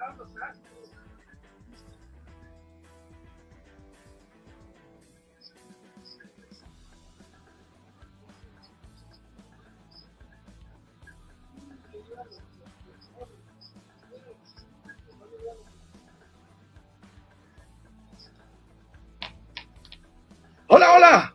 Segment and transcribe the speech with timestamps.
[0.00, 1.09] Tá, tá certo.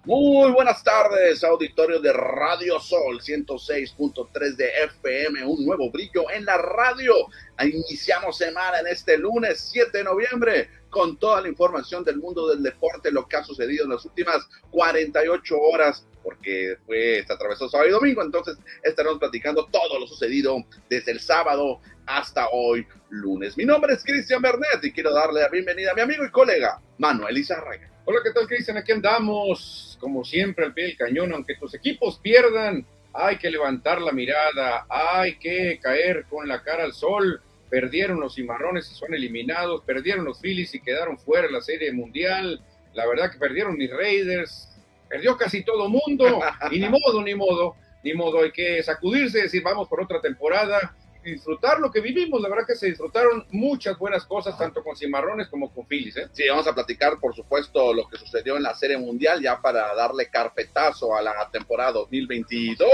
[0.05, 6.57] Muy buenas tardes, auditorio de Radio Sol 106.3 de FM, un nuevo brillo en la
[6.57, 7.13] radio.
[7.61, 12.63] Iniciamos semana en este lunes 7 de noviembre con toda la información del mundo del
[12.63, 17.89] deporte, lo que ha sucedido en las últimas 48 horas, porque fue, se atravesó sábado
[17.89, 20.55] y domingo, entonces estaremos platicando todo lo sucedido
[20.89, 23.57] desde el sábado hasta hoy lunes.
[23.57, 26.79] Mi nombre es Cristian Bernet y quiero darle la bienvenida a mi amigo y colega
[26.97, 27.94] Manuel Izarraga.
[28.07, 28.77] Hola, ¿qué tal, Cristian?
[28.77, 31.33] Aquí andamos, como siempre, al pie del cañón.
[31.33, 36.83] Aunque tus equipos pierdan, hay que levantar la mirada, hay que caer con la cara
[36.83, 37.41] al sol.
[37.67, 41.91] Perdieron los cimarrones y son eliminados, perdieron los Phillies y quedaron fuera de la Serie
[41.93, 42.61] Mundial.
[42.93, 44.69] La verdad que perdieron mis Raiders,
[45.09, 46.41] perdió casi todo mundo.
[46.69, 48.43] Y ni modo, ni modo, ni modo.
[48.43, 50.95] Hay que sacudirse y decir, vamos por otra temporada
[51.31, 52.41] disfrutar lo que vivimos.
[52.41, 56.17] La verdad que se disfrutaron muchas buenas cosas, tanto con Cimarrones como con Phillies.
[56.17, 56.29] ¿eh?
[56.31, 59.93] Sí, vamos a platicar, por supuesto, lo que sucedió en la Serie Mundial, ya para
[59.95, 62.89] darle carpetazo a la temporada 2022,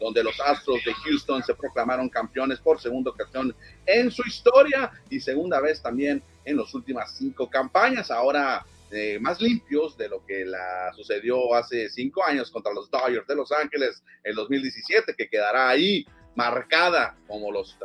[0.00, 3.54] donde los Astros de Houston se proclamaron campeones por segunda ocasión
[3.86, 8.10] en su historia y segunda vez también en las últimas cinco campañas.
[8.10, 13.26] Ahora eh, más limpios de lo que la sucedió hace cinco años contra los Dodgers
[13.26, 17.78] de Los Ángeles en 2017, que quedará ahí marcada como los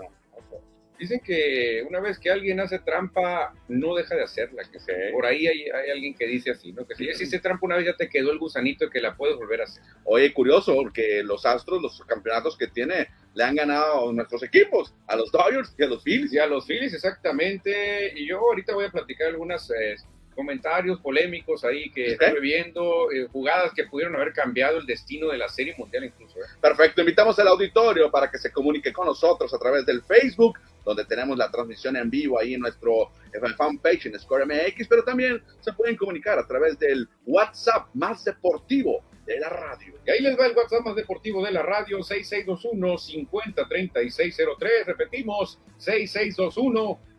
[0.99, 4.63] Dicen que una vez que alguien hace trampa, no deja de hacerla.
[4.63, 4.79] Que
[5.11, 6.87] Por ahí hay, alguien que dice así, ¿no?
[6.87, 9.35] Que si hiciste trampa una vez ya te quedó el gusanito y que la puedes
[9.37, 9.83] volver a hacer.
[10.05, 14.95] Oye, curioso, porque los Astros, los campeonatos que tiene, le han ganado a nuestros equipos,
[15.05, 16.33] a los Dodgers y a los Phillies.
[16.33, 18.13] Y a los Phillies, exactamente.
[18.15, 19.97] Y yo ahorita voy a platicar algunas eh,
[20.37, 25.39] comentarios polémicos ahí que estoy viendo, eh, jugadas que pudieron haber cambiado el destino de
[25.39, 26.37] la Serie Mundial incluso.
[26.39, 26.43] ¿eh?
[26.61, 31.05] Perfecto, invitamos al auditorio para que se comunique con nosotros a través del Facebook, donde
[31.05, 33.09] tenemos la transmisión en vivo ahí en nuestro
[33.57, 39.01] fanpage en Score MX, pero también se pueden comunicar a través del WhatsApp más deportivo
[39.25, 39.95] de la radio.
[40.05, 44.85] Y ahí les va el WhatsApp más deportivo de la radio, 6621-503603.
[44.85, 45.59] Repetimos,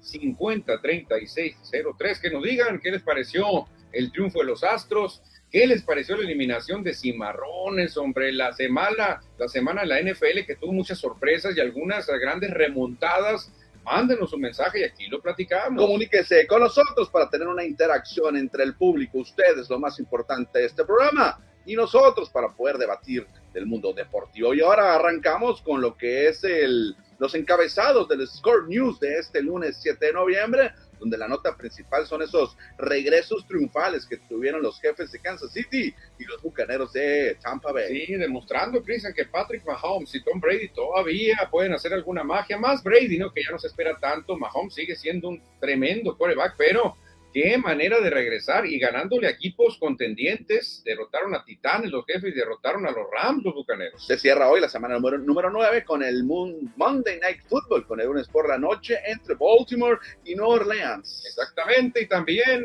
[0.02, 2.20] 6621-503603.
[2.20, 5.22] Que nos digan qué les pareció el triunfo de los Astros.
[5.50, 8.32] ¿Qué les pareció la eliminación de Cimarrones, hombre?
[8.32, 13.50] La semana, la semana de la NFL que tuvo muchas sorpresas y algunas grandes remontadas.
[13.82, 15.82] Mándenos un mensaje y aquí lo platicamos.
[15.82, 20.66] Comuníquese con nosotros para tener una interacción entre el público, ustedes, lo más importante de
[20.66, 24.54] este programa y nosotros para poder debatir del mundo deportivo.
[24.54, 29.42] Y ahora arrancamos con lo que es el, los encabezados del Score News de este
[29.42, 34.80] lunes 7 de noviembre, donde la nota principal son esos regresos triunfales que tuvieron los
[34.80, 38.06] jefes de Kansas City y los bucaneros de Tampa Bay.
[38.06, 42.82] Sí, demostrando, Cristian, que Patrick Mahomes y Tom Brady todavía pueden hacer alguna magia, más
[42.82, 43.32] Brady, ¿no?
[43.32, 46.96] Que ya no se espera tanto, Mahomes sigue siendo un tremendo quarterback, pero
[47.32, 50.82] qué manera de regresar y ganándole a equipos contendientes.
[50.84, 54.06] Derrotaron a Titanes, los jefes, derrotaron a los Rams, los bucaneros.
[54.06, 58.06] Se cierra hoy la semana número, número 9 con el Monday Night Football, con el
[58.06, 61.24] lunes por la noche entre Baltimore y New Orleans.
[61.26, 62.64] Exactamente, y también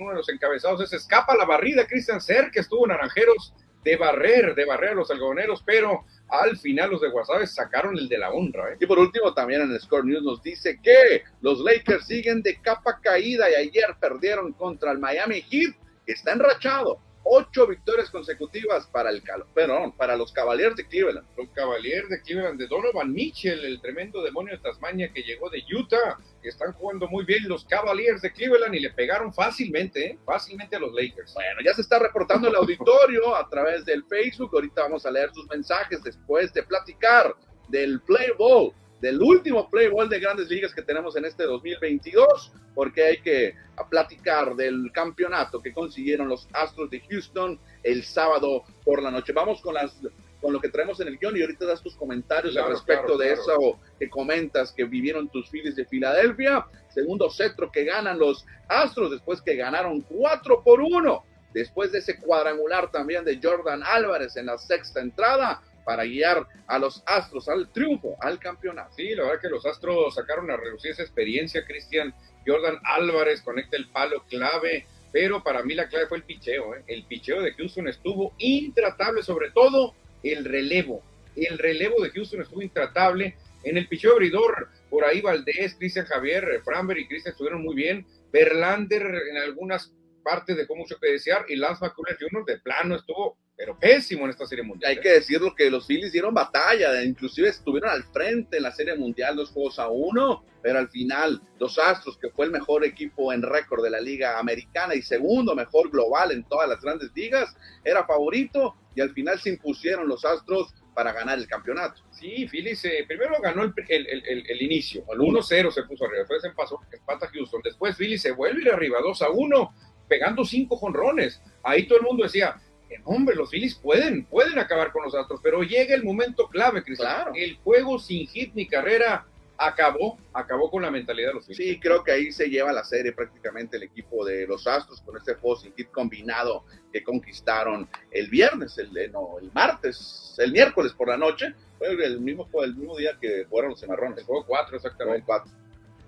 [0.00, 3.54] uno de los encabezados es Escapa la barrida, Christian Ser, que estuvo en Naranjeros
[3.88, 8.06] de barrer, de barrer a los algodoneros, pero al final los de Guasave sacaron el
[8.06, 8.72] de la honra.
[8.72, 8.76] ¿eh?
[8.78, 13.00] Y por último, también en Score News nos dice que los Lakers siguen de capa
[13.00, 17.00] caída y ayer perdieron contra el Miami Heat, que está enrachado
[17.30, 19.22] ocho victorias consecutivas para el
[19.54, 21.26] perdón, para los Cavaliers de Cleveland.
[21.36, 25.62] Los Cavaliers de Cleveland de Donovan Mitchell, el tremendo demonio de Tasmania que llegó de
[25.72, 30.18] Utah, que están jugando muy bien los Cavaliers de Cleveland y le pegaron fácilmente, ¿eh?
[30.24, 31.34] fácilmente a los Lakers.
[31.34, 34.50] Bueno, ya se está reportando el auditorio a través del Facebook.
[34.54, 37.34] Ahorita vamos a leer sus mensajes después de platicar
[37.68, 42.52] del Play Ball del último Play Ball de grandes ligas que tenemos en este 2022,
[42.74, 43.54] porque hay que
[43.90, 49.32] platicar del campeonato que consiguieron los Astros de Houston el sábado por la noche.
[49.32, 49.96] Vamos con las
[50.40, 53.32] con lo que traemos en el guion y ahorita das tus comentarios al respecto de
[53.32, 56.64] eso que comentas que vivieron tus Phillies de Filadelfia.
[56.88, 61.24] Segundo cetro que ganan los Astros después que ganaron 4 por 1.
[61.52, 66.78] Después de ese cuadrangular también de Jordan Álvarez en la sexta entrada, para guiar a
[66.78, 68.92] los Astros al triunfo, al campeonato.
[68.94, 72.14] Sí, la verdad que los Astros sacaron a reducir esa experiencia, Cristian.
[72.46, 76.74] Jordan Álvarez conecta el palo clave, pero para mí la clave fue el picheo.
[76.74, 76.84] ¿eh?
[76.88, 81.02] El picheo de Houston estuvo intratable, sobre todo el relevo.
[81.34, 83.36] El relevo de Houston estuvo intratable.
[83.62, 87.74] En el picheo abridor por ahí Valdés, Cristian Javier, eh, Framber y Cristian estuvieron muy
[87.74, 89.90] bien, Berlander en algunas
[90.22, 92.44] partes dejó mucho que desear y Lance McCullers Jr.
[92.44, 94.92] de plano estuvo pero pésimo en esta serie mundial.
[94.92, 98.94] Hay que decirlo que los Phillies dieron batalla, inclusive estuvieron al frente en la serie
[98.94, 103.32] mundial dos juegos a uno, pero al final los Astros, que fue el mejor equipo
[103.32, 107.52] en récord de la liga americana y segundo mejor global en todas las grandes ligas,
[107.82, 112.02] era favorito y al final se impusieron los Astros para ganar el campeonato.
[112.12, 116.44] Sí, Phillies eh, primero ganó el, el, el, inicio, el 1-0 se puso arriba, después
[116.44, 119.74] empató, empata Houston, después Phillies se vuelve ir arriba 2 a 1,
[120.08, 121.42] pegando cinco jonrones.
[121.62, 122.56] Ahí todo el mundo decía,
[123.04, 127.28] hombre, los Phillies pueden, pueden acabar con los Astros, pero llega el momento clave, Cristian.
[127.34, 129.26] El juego sin hit ni carrera
[129.56, 131.74] acabó, acabó con la mentalidad de los Phillies.
[131.74, 135.16] Sí, creo que ahí se lleva la serie prácticamente el equipo de los Astros con
[135.16, 140.92] este juego sin hit combinado que conquistaron el viernes, el, no, el martes, el miércoles
[140.92, 141.54] por la noche.
[141.78, 144.18] Fue el mismo, el mismo día que jugaron los cimarrones.
[144.18, 145.26] El juego 4, exactamente.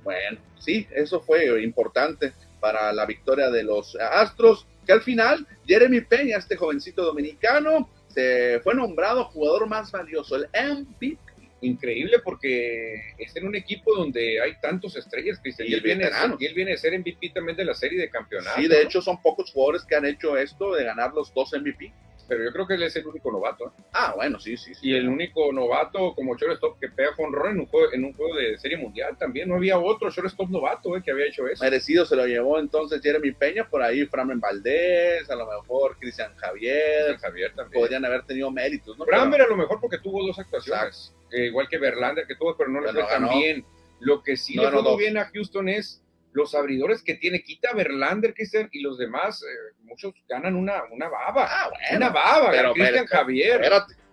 [0.03, 6.01] Bueno, sí, eso fue importante para la victoria de los Astros que al final Jeremy
[6.01, 11.17] Peña, este jovencito dominicano, se fue nombrado jugador más valioso, el MVP.
[11.61, 16.11] Increíble porque es en un equipo donde hay tantos estrellas, Cristian, y, él viene,
[16.41, 18.61] y él viene a ser MVP también de la serie de campeonatos.
[18.61, 21.93] Sí, de hecho son pocos jugadores que han hecho esto de ganar los dos MVP
[22.31, 23.67] pero yo creo que él es el único novato.
[23.67, 23.83] ¿eh?
[23.93, 27.67] Ah, bueno, sí, sí, Y el único novato como shortstop que pega con en un
[27.67, 29.49] juego, en un juego de serie mundial también.
[29.49, 31.03] No había otro shortstop novato ¿eh?
[31.05, 31.65] que había hecho eso.
[31.65, 36.33] Merecido se lo llevó entonces Jeremy Peña, por ahí Framen Valdés, a lo mejor Cristian
[36.37, 37.19] Javier.
[37.19, 37.83] Javier también.
[37.83, 39.05] Podrían haber tenido méritos, ¿no?
[39.05, 41.13] Framer a lo mejor porque tuvo dos actuaciones.
[41.33, 43.65] Eh, igual que Verlander que tuvo, pero no le fue tan bien.
[43.99, 46.01] Lo que sí le fue bien a Houston es
[46.33, 51.09] los abridores que tiene, quita Verlander, Cristian, y los demás, eh, muchos ganan una, una
[51.09, 51.47] baba.
[51.49, 53.61] Ah, una baba, pero, Cristian Javier.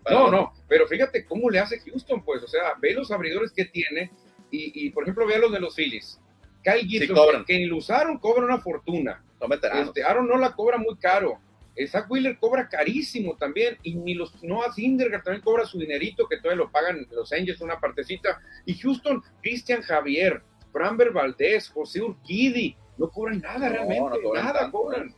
[0.09, 3.65] no, no, pero fíjate cómo le hace Houston, pues, o sea, ve los abridores que
[3.65, 4.11] tiene,
[4.49, 6.19] y, por ejemplo, ve los de los Phillies.
[6.63, 9.23] Kyle Gibson, que, lo usaron, cobra una fortuna.
[9.83, 11.39] Este, Aaron no la cobra muy caro.
[11.75, 16.27] Eh, Zach Wheeler cobra carísimo también, y ni los Noah Syndergaard también cobra su dinerito,
[16.27, 18.41] que todavía lo pagan los Angels una partecita.
[18.65, 20.41] Y Houston, Cristian Javier,
[20.71, 25.13] Framber Valdés, José Urquidi, no cobran nada realmente, nada cobran.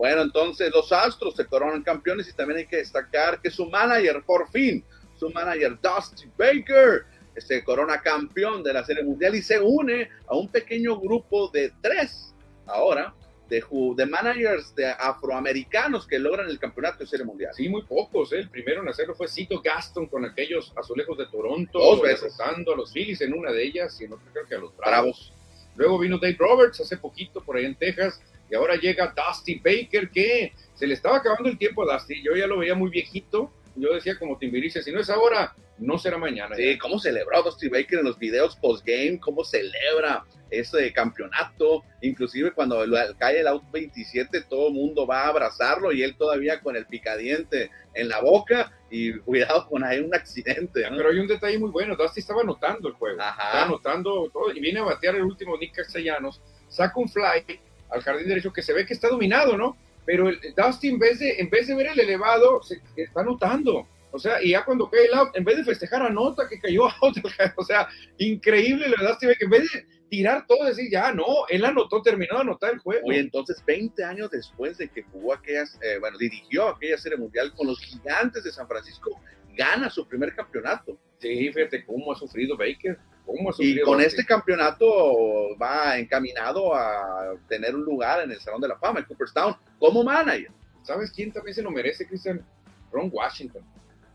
[0.00, 4.22] Bueno, entonces los Astros se coronan campeones y también hay que destacar que su manager,
[4.24, 4.82] por fin,
[5.14, 7.04] su manager Dusty Baker,
[7.36, 11.70] se corona campeón de la Serie Mundial y se une a un pequeño grupo de
[11.82, 13.14] tres ahora
[13.50, 13.62] de,
[13.94, 17.52] de managers de afroamericanos que logran el campeonato de Serie Mundial.
[17.54, 18.32] Sí, muy pocos.
[18.32, 18.38] ¿eh?
[18.38, 22.40] El primero en hacerlo fue Cito Gaston con aquellos azulejos de Toronto, Dos veces.
[22.40, 25.34] a los Phillies en una de ellas y en otra creo que a los Bravos.
[25.76, 30.10] Luego vino Dave Roberts hace poquito por ahí en Texas y ahora llega Dusty Baker
[30.10, 32.22] que se le estaba acabando el tiempo a Dusty.
[32.22, 33.52] Yo ya lo veía muy viejito.
[33.76, 36.56] Yo decía como Timbirice, si no es ahora, no será mañana.
[36.56, 42.84] Sí, cómo celebró Dusty Baker en los videos post-game, cómo celebra ese campeonato, inclusive cuando
[43.18, 46.86] cae el out 27, todo el mundo va a abrazarlo y él todavía con el
[46.86, 50.82] picadiente en la boca y cuidado con ahí un accidente.
[50.88, 54.60] Pero hay un detalle muy bueno, Dusty estaba anotando el juego, estaba anotando todo y
[54.60, 58.72] viene a batear el último Nick Castellanos, saca un fly al jardín derecho que se
[58.72, 59.76] ve que está dominado, ¿no?
[60.06, 63.86] Pero el, Dusty en vez de, en vez de ver el elevado, se está anotando
[64.12, 66.84] o sea, y ya cuando cae el out, en vez de festejar, anota que cayó
[67.02, 67.16] out.
[67.56, 67.88] O sea,
[68.18, 72.34] increíble la Steve, que en vez de tirar todo, decir, ya no, él anotó, terminó
[72.34, 73.06] de anotar el juego.
[73.06, 77.52] Oye, entonces, 20 años después de que jugó aquellas, eh, bueno, dirigió aquella serie mundial
[77.54, 79.20] con los gigantes de San Francisco,
[79.60, 80.98] gana su primer campeonato.
[81.18, 82.98] Sí, fíjate cómo ha sufrido Baker.
[83.26, 88.40] Cómo ha sufrido y con este campeonato va encaminado a tener un lugar en el
[88.40, 90.50] Salón de la Fama, en Cooperstown, como manager.
[90.82, 92.42] ¿Sabes quién también se lo merece, Christian?
[92.90, 93.62] Ron Washington.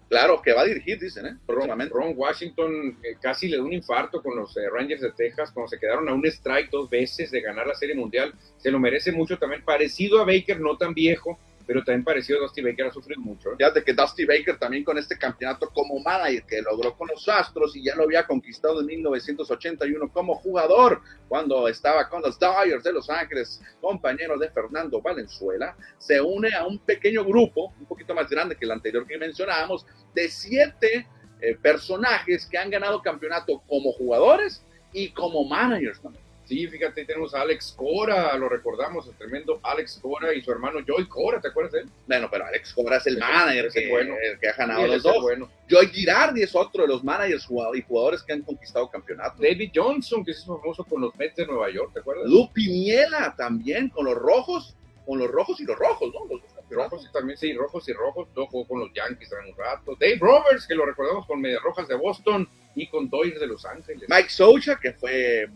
[0.10, 1.38] Claro, que va a dirigir, dicen, ¿eh?
[1.48, 5.70] Ron, Washington eh, casi le dio un infarto con los eh, Rangers de Texas cuando
[5.70, 8.34] se quedaron a un strike dos veces de ganar la Serie Mundial.
[8.58, 12.42] Se lo merece mucho también, parecido a Baker, no tan viejo, pero también parecido a
[12.44, 13.52] Dusty Baker ha sufrido mucho.
[13.52, 13.56] ¿eh?
[13.58, 17.76] Fíjate que Dusty Baker también con este campeonato como manager que logró con los Astros
[17.76, 22.94] y ya lo había conquistado en 1981 como jugador cuando estaba con los Dodgers de
[22.94, 28.30] Los Ángeles, compañero de Fernando Valenzuela, se une a un pequeño grupo, un poquito más
[28.30, 31.08] grande que el anterior que mencionábamos, de siete
[31.42, 36.25] eh, personajes que han ganado campeonato como jugadores y como managers también.
[36.46, 40.80] Sí, fíjate, tenemos a Alex Cora, lo recordamos, el tremendo Alex Cora y su hermano
[40.86, 41.90] Joy Cora, ¿te acuerdas de él?
[42.08, 44.16] Bueno, pero Alex Cora es el manager que, bueno.
[44.22, 45.22] el que ha ganado los dos.
[45.22, 45.50] Bueno.
[45.68, 49.40] Joy Girardi es otro de los managers y jugadores que han conquistado campeonatos.
[49.40, 52.28] David Johnson, que es famoso con los Mets de Nueva York, ¿te acuerdas?
[52.28, 54.76] Lu Piniela también, con los rojos,
[55.06, 56.36] con los rojos y los rojos, ¿no?
[56.36, 59.96] Los rojos y también, sí, rojos y rojos, jugó con los Yankees en un rato.
[60.00, 63.66] Dave Roberts, que lo recordamos con Medias Rojas de Boston, y con Dodgers de Los
[63.66, 64.08] Ángeles.
[64.08, 65.48] Mike Socha, que fue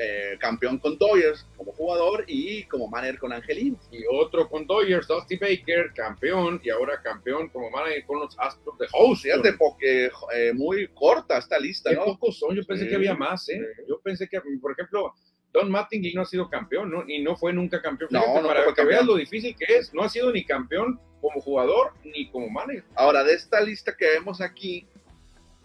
[0.00, 3.78] eh, campeón con Dodgers como jugador y como manager con Angelino.
[3.90, 8.78] Y otro con Dodgers, Dusty Baker, campeón y ahora campeón como manager con los Astros
[8.78, 9.16] de Houston.
[9.16, 12.04] Fíjate, porque eh, muy corta esta lista, Qué ¿no?
[12.04, 12.90] pocos son, yo pensé Sí.
[12.90, 13.60] que había más, ¿eh?
[13.76, 13.82] Sí.
[13.88, 15.12] Yo pensé que, por ejemplo,
[15.52, 17.04] Don Mattingly no ha sido campeón, ¿no?
[17.08, 18.10] Y no fue nunca campeón.
[18.12, 20.44] No, Fíjate, no para fue que veas lo difícil que es, no ha sido ni
[20.44, 22.84] campeón como jugador ni como manager.
[22.94, 24.86] Ahora, de esta lista que vemos aquí,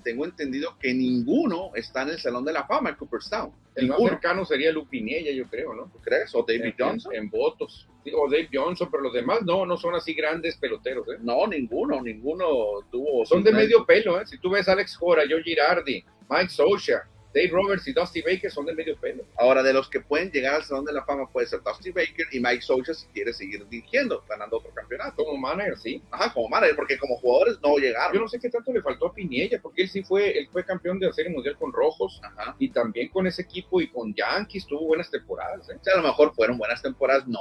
[0.03, 3.51] tengo entendido que ninguno está en el Salón de la Fama en Cooperstown.
[3.75, 5.89] El más Ninguno, cercano sería Lupinella, yo creo, ¿no?
[5.91, 6.33] ¿tú crees?
[6.35, 7.13] ¿O David en, Johnson?
[7.13, 7.87] En, en votos.
[8.03, 11.17] Sí, O Dave Johnson, pero los demás no, no son así grandes peloteros, ¿eh?
[11.21, 12.45] No, ninguno, ninguno
[12.91, 13.25] tuvo...
[13.25, 14.25] Son de medio pelo, ¿eh?
[14.27, 18.51] Si tú ves a Alex Cora, Joe Girardi, Mike Socha, Dave Roberts y Dusty Baker,
[18.51, 19.23] son de medio pelo.
[19.37, 22.27] Ahora, de los que pueden llegar al Salón de la Fama puede ser Dusty Baker
[22.31, 25.23] y Mike Socha si quiere seguir dirigiendo, ganando otro campeonato.
[25.25, 26.01] Como manager, sí.
[26.11, 28.21] Ajá, como manager, porque como jugadores no Yo llegaron.
[28.21, 30.99] no sé qué tanto le faltó a Piniella, porque él sí fue, él fue campeón
[30.99, 32.55] de la Serie Mundial con Rojos Ajá.
[32.59, 35.69] y también con ese equipo y con Yankees tuvo buenas temporadas.
[35.69, 35.77] ¿eh?
[35.79, 37.39] O sea, a lo mejor fueron buenas temporadas, no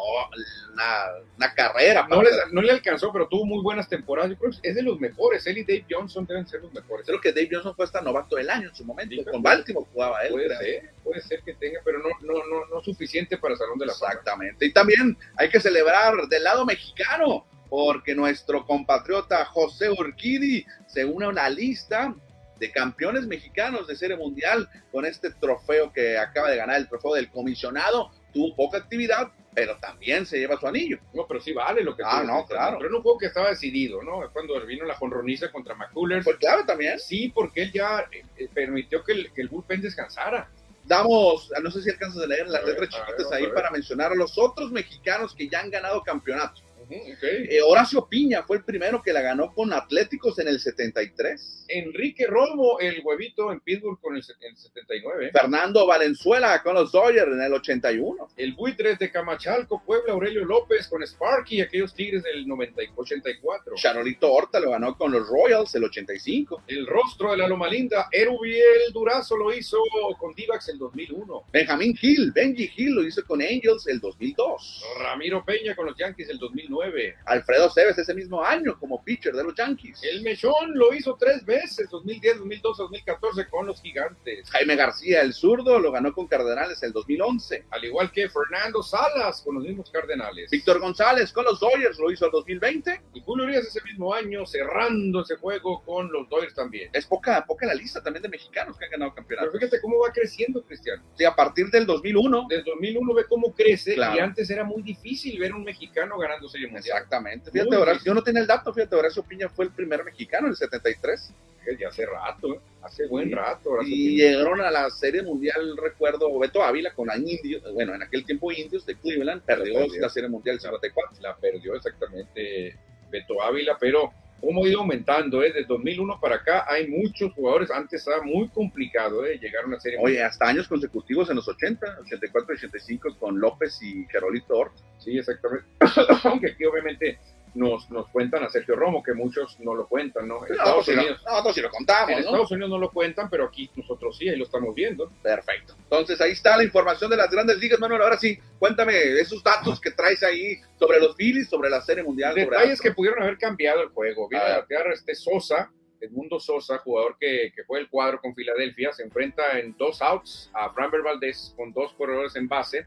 [0.73, 1.05] una,
[1.37, 2.07] una carrera.
[2.09, 4.31] No, les- no le alcanzó, pero tuvo muy buenas temporadas.
[4.31, 5.47] Yo creo que es de los mejores.
[5.47, 7.07] Él y Dave Johnson deben ser los mejores.
[7.07, 9.15] Creo que Dave Johnson fue hasta novato del año en su momento.
[9.17, 10.33] Sí, Con Baltimore jugaba él.
[10.33, 10.59] Puede creo.
[10.59, 13.95] ser, puede ser que tenga, pero no, no, no, no suficiente para Salón de la
[13.95, 14.12] Fama.
[14.12, 14.67] Exactamente.
[14.67, 21.25] Y también hay que celebrar del lado mexicano, porque nuestro compatriota José Urquidi se une
[21.25, 22.15] a una lista
[22.59, 27.15] de campeones mexicanos de Serie Mundial con este trofeo que acaba de ganar, el trofeo
[27.15, 28.11] del comisionado.
[28.33, 30.99] Tuvo poca actividad, pero también se lleva su anillo.
[31.12, 32.78] No, pero sí vale lo que Ah, tú no, claro.
[32.78, 34.23] Pero en un juego que estaba decidido, ¿no?
[34.32, 36.25] Cuando vino la jonroniza contra McCullers.
[36.25, 36.99] Fue clave también.
[36.99, 40.50] Sí, porque él ya eh, eh, permitió que el, que el bullpen descansara.
[40.85, 44.12] Damos, no sé si alcanzas a leer las A letras ver, chiquitas ahí para mencionar
[44.12, 46.64] a los otros mexicanos que ya han ganado campeonatos.
[46.91, 51.67] Eh, Horacio Piña fue el primero que la ganó con Atléticos en el 73.
[51.69, 55.31] Enrique Romo, el huevito en Pittsburgh con el, se- el 79.
[55.33, 58.29] Fernando Valenzuela con los Dodgers en el 81.
[58.37, 63.75] El buitres de Camachalco, Puebla, Aurelio López con Sparky, aquellos Tigres del 90 y 84.
[63.77, 66.65] Charolito Horta lo ganó con los Royals el 85.
[66.67, 69.79] El rostro de la Loma Linda, Erubiel Durazo lo hizo
[70.19, 71.45] con Divax el 2001.
[71.53, 74.85] Benjamín Hill, Benji Hill lo hizo con Angels el 2002.
[74.99, 76.82] Ramiro Peña con los Yankees el 2009.
[77.27, 80.01] Alfredo Cebes ese mismo año como pitcher de los Yankees.
[80.03, 84.51] El Mechón lo hizo tres veces, 2010, 2012, 2014 con los Gigantes.
[84.51, 87.67] Jaime García, el zurdo, lo ganó con Cardenales el 2011.
[87.71, 90.51] Al igual que Fernando Salas con los mismos Cardenales.
[90.51, 93.01] Víctor González con los Dodgers lo hizo el 2020.
[93.15, 96.91] Y Julio Urias ese mismo año cerrando ese juego con los Dodgers también.
[96.93, 99.53] Es poca, poca la lista también de mexicanos que han ganado Pero campeonatos.
[99.61, 101.03] fíjate cómo va creciendo, Cristiano.
[101.17, 102.47] Sí, a partir del 2001.
[102.49, 104.17] Desde 2001 ve cómo crece Claro.
[104.17, 106.97] y antes era muy difícil ver un mexicano ganando Serie Mundial.
[106.99, 107.50] Exactamente.
[107.50, 110.50] Fíjate, Horacio, yo no tenía el dato, fíjate, Horacio Piña fue el primer mexicano en
[110.52, 111.33] el 73.
[111.78, 112.61] Ya hace rato, ¿eh?
[112.83, 113.35] hace buen Sí.
[113.35, 113.71] rato.
[113.71, 114.25] Horacio Y Piña.
[114.31, 118.85] llegaron a la Serie Mundial, recuerdo, Beto Ávila con Indios, bueno, en aquel tiempo Indios
[118.85, 121.19] de Cleveland, perdió la Serie Mundial 54.
[121.21, 122.76] la perdió exactamente
[123.11, 124.12] Beto Ávila, pero
[124.43, 125.53] cómo ha ido aumentando, ¿eh?
[125.53, 129.39] Desde 2001 para acá hay muchos jugadores, antes estaba muy complicado, ¿eh?
[129.39, 129.99] Llegar a una serie.
[130.03, 134.83] Oye, hasta años consecutivos en los 80, 84 y 85 con López y Carolito Horta.
[134.99, 135.67] Sí, exactamente.
[136.25, 137.19] Aunque aquí obviamente
[137.54, 140.44] nos, nos cuentan a Sergio Romo, que muchos no lo cuentan, ¿no?
[140.47, 141.23] En Estados lo- Unidos.
[141.25, 142.25] nosotros sí lo contamos, En ¿no?
[142.26, 145.11] Estados Unidos no lo cuentan, pero aquí nosotros sí, ahí lo estamos viendo.
[145.23, 145.75] Perfecto.
[145.82, 148.02] Entonces ahí está la información de las grandes ligas, Manuel.
[148.02, 152.30] Ahora sí, cuéntame esos datos que traes ahí sobre los Phillies, sobre la Serie Mundial.
[152.32, 154.28] sobre Detalles que pudieron haber cambiado el juego.
[154.28, 154.56] Viene A ver.
[154.56, 159.04] a batear este Sosa, Edmundo Sosa, jugador que, que fue el cuadro con Filadelfia, se
[159.04, 162.87] enfrenta en dos outs a Framber Valdez con dos corredores en base.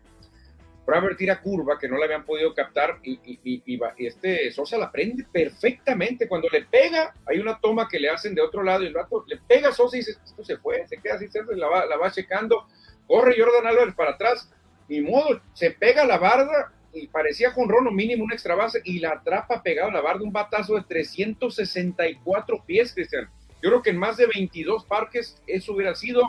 [0.86, 4.06] Framber tira curva que no la habían podido captar y, y- y- y va- y
[4.08, 6.28] este Sosa la prende perfectamente.
[6.28, 9.24] Cuando le pega, hay una toma que le hacen de otro lado y el rato
[9.28, 11.86] le pega a Sosa y dice, esto se fue, se queda así, se la va,
[11.86, 12.68] la va checando,
[13.08, 14.52] corre Jordan Álvarez para atrás,
[14.88, 18.80] ni modo, se pega a la barda y parecía jonrón o mínimo un extra base
[18.86, 23.30] y la atrapa pegado a la barda un batazo de 364 pies, Cristian.
[23.62, 26.22] Yo creo que en más de 22 parques eso hubiera sido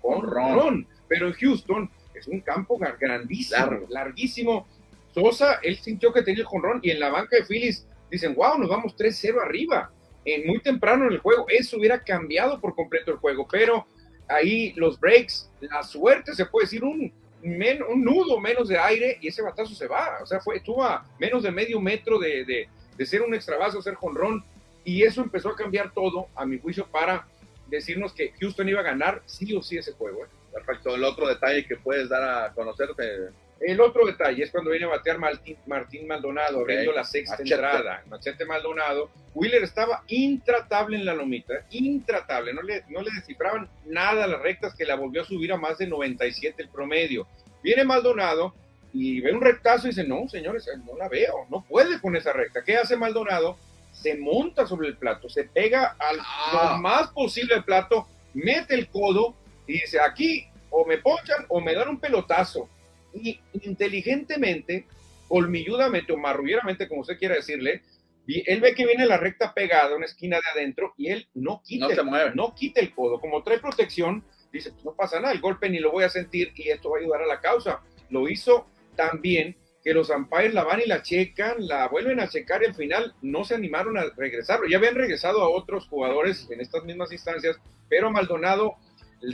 [0.00, 0.54] Jonrón.
[0.54, 3.86] jonrón, pero en Houston es un campo grandísimo, Largo.
[3.88, 4.66] larguísimo.
[5.14, 8.58] Sosa, él sintió que tenía el jonrón y en la banca de Phillies dicen, wow,
[8.58, 9.90] nos vamos 3-0 arriba.
[10.24, 13.86] En muy temprano en el juego, eso hubiera cambiado por completo el juego, pero
[14.28, 17.10] ahí los breaks, la suerte, se puede decir, un,
[17.42, 20.18] men- un nudo menos de aire y ese batazo se va.
[20.22, 23.56] O sea, fue, estuvo a menos de medio metro de, de, de ser un extra
[23.56, 24.44] base o ser jonrón
[24.84, 27.26] y eso empezó a cambiar todo, a mi juicio, para
[27.68, 30.24] decirnos que Houston iba a ganar sí o sí ese juego.
[30.24, 30.28] ¿eh?
[30.64, 30.94] Perfecto.
[30.94, 34.90] El otro detalle que puedes dar a conocerte, El otro detalle es cuando viene a
[34.90, 37.54] batear Martín, Martín Maldonado, abriendo la sexta Machete.
[37.54, 38.02] entrada.
[38.06, 39.10] Machete Maldonado.
[39.34, 42.52] Wheeler estaba intratable en la lomita, intratable.
[42.54, 45.78] No le, no le descifraban nada las rectas que la volvió a subir a más
[45.78, 47.26] de 97 el promedio.
[47.62, 48.54] Viene Maldonado
[48.92, 52.32] y ve un rectazo y dice, no, señores, no la veo, no puede con esa
[52.32, 52.62] recta.
[52.64, 53.58] ¿Qué hace Maldonado?
[53.92, 56.70] Se monta sobre el plato, se pega al Ah.
[56.74, 59.34] lo más posible al plato, mete el codo
[59.66, 62.68] y dice, aquí o me ponchan o me dan un pelotazo.
[63.12, 64.86] Y inteligentemente,
[65.28, 67.82] colmilludamente o marrullieramente, como usted quiera decirle,
[68.26, 71.88] él ve que viene la recta pegada, una esquina de adentro, y él no quita,
[71.88, 72.32] No se mueve.
[72.34, 73.20] no quita el codo.
[73.20, 74.22] Como trae protección,
[74.52, 76.98] dice, pues no pasa nada, el golpe ni lo voy a sentir y esto va
[76.98, 77.80] a ayudar a la causa.
[78.10, 82.28] Lo hizo tan bien que los umpires la van y la checan, la vuelven a
[82.28, 84.68] checar y al final no se animaron a regresarlo.
[84.68, 87.58] Ya habían regresado a otros jugadores en estas mismas instancias,
[87.88, 88.76] pero Maldonado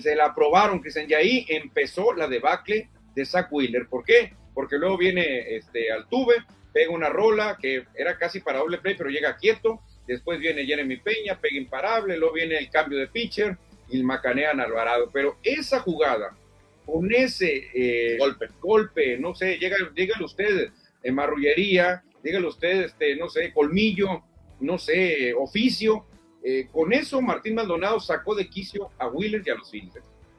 [0.00, 3.86] se la aprobaron, Cristian, y ahí empezó la debacle de Zach Wheeler.
[3.88, 4.32] ¿Por qué?
[4.54, 6.36] Porque luego viene este, Altuve,
[6.72, 9.80] pega una rola que era casi para doble play, pero llega quieto.
[10.06, 12.16] Después viene Jeremy Peña, pega imparable.
[12.16, 13.56] Luego viene el cambio de pitcher
[13.88, 15.10] y macanean a Alvarado.
[15.12, 16.36] Pero esa jugada,
[16.84, 18.48] con ese eh, Golpe.
[18.60, 20.70] golpe, no sé, llega, dígale usted
[21.02, 24.22] en marrullería, dígale usted, este, no sé, colmillo,
[24.60, 26.06] no sé, oficio.
[26.46, 29.94] Eh, con eso Martín Maldonado sacó de quicio a Wheeler y a los Phillies.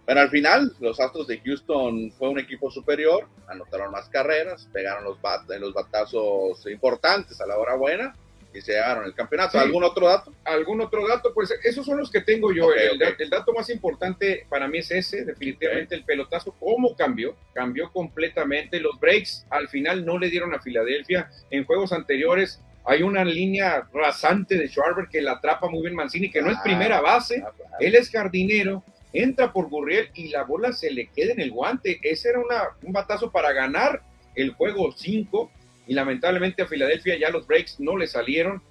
[0.05, 5.03] Pero al final, los Astros de Houston fue un equipo superior, anotaron más carreras, pegaron
[5.03, 8.15] los, bat los batazos importantes a la hora buena
[8.53, 9.53] y se llevaron el campeonato.
[9.53, 9.57] Sí.
[9.57, 10.31] ¿Algún otro dato?
[10.43, 11.33] ¿Algún otro dato?
[11.33, 12.71] Pues esos son los que tengo yo.
[12.71, 18.79] El dato más importante para mí es ese, definitivamente el pelotazo, cómo cambió, cambió completamente.
[18.79, 21.31] Los breaks al final no le dieron a Filadelfia.
[21.49, 26.29] En juegos anteriores hay una línea rasante de Schwarber que la atrapa muy bien Mancini,
[26.29, 26.63] que no es Ah.
[26.63, 27.75] primera base, Ah, claro.
[27.79, 31.99] él es jardinero, entra por Gurriel y la bola se le queda en el guante.
[32.03, 34.01] Ese era una- un batazo para ganar
[34.35, 35.51] el juego 5
[35.87, 38.61] y lamentablemente a Filadelfia ya los breaks no le salieron.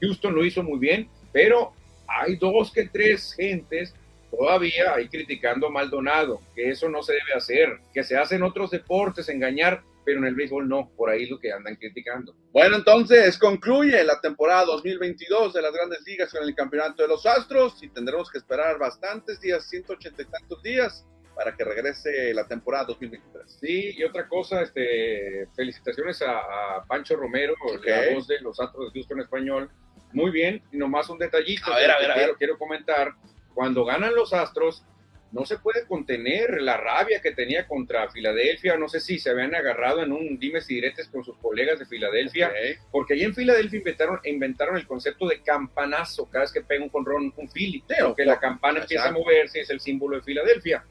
[0.00, 1.72] Houston lo hizo muy bien, pero
[2.08, 3.94] hay dos que tres gentes
[4.30, 8.42] todavía ahí criticando a Maldonado, que eso no se debe hacer, que se hace en
[8.42, 12.34] otros deportes, engañar, pero en el béisbol no, por ahí lo que andan criticando.
[12.52, 17.24] Bueno, entonces concluye la temporada 2022 de las grandes ligas con el campeonato de los
[17.26, 22.46] Astros y tendremos que esperar bastantes días, 180 y tantos días, para que regrese la
[22.46, 23.58] temporada 2023.
[23.60, 26.38] Sí, y otra cosa, este, felicitaciones a,
[26.78, 27.86] a Pancho Romero, Ok.
[27.86, 29.70] la voz de los Astros de Houston español.
[30.12, 32.36] Muy bien, y nomás un detallito A ver, a ver, a quiero, ver.
[32.38, 33.14] quiero comentar.
[33.54, 34.84] Cuando ganan los Astros,
[35.32, 38.76] no se puede contener la rabia que tenía contra Filadelfia.
[38.76, 41.86] No sé si se habían agarrado en un dimes y diretes con sus colegas de
[41.86, 42.52] Filadelfia,
[42.90, 46.90] porque allí en Filadelfia inventaron, inventaron el concepto de campanazo cada vez que pega un
[46.90, 50.84] conrón, un Philly, porque la campana empieza a moverse, es el símbolo de Filadelfia.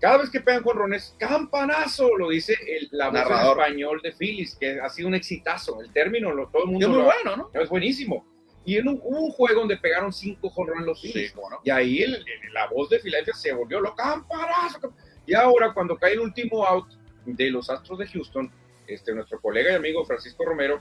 [0.00, 3.58] Cada vez que pegan jonrones, campanazo, lo dice el, la Narrador.
[3.58, 5.80] español de Phillies, que ha sido un exitazo.
[5.82, 7.60] El término, lo, todo el mundo es muy lo- bueno, ¿no?
[7.60, 8.24] es buenísimo.
[8.64, 11.30] Y en un, hubo un juego donde pegaron cinco jonrones los Phillies.
[11.32, 11.58] Sí, no.
[11.64, 14.80] Y ahí el- el- la voz de Filadelfia se volvió lo campanazo.
[14.80, 14.94] camp-".
[15.26, 16.88] Y ahora, cuando cae el último out
[17.24, 18.50] de los Astros de Houston,
[18.86, 20.80] este, nuestro colega y amigo Francisco Romero,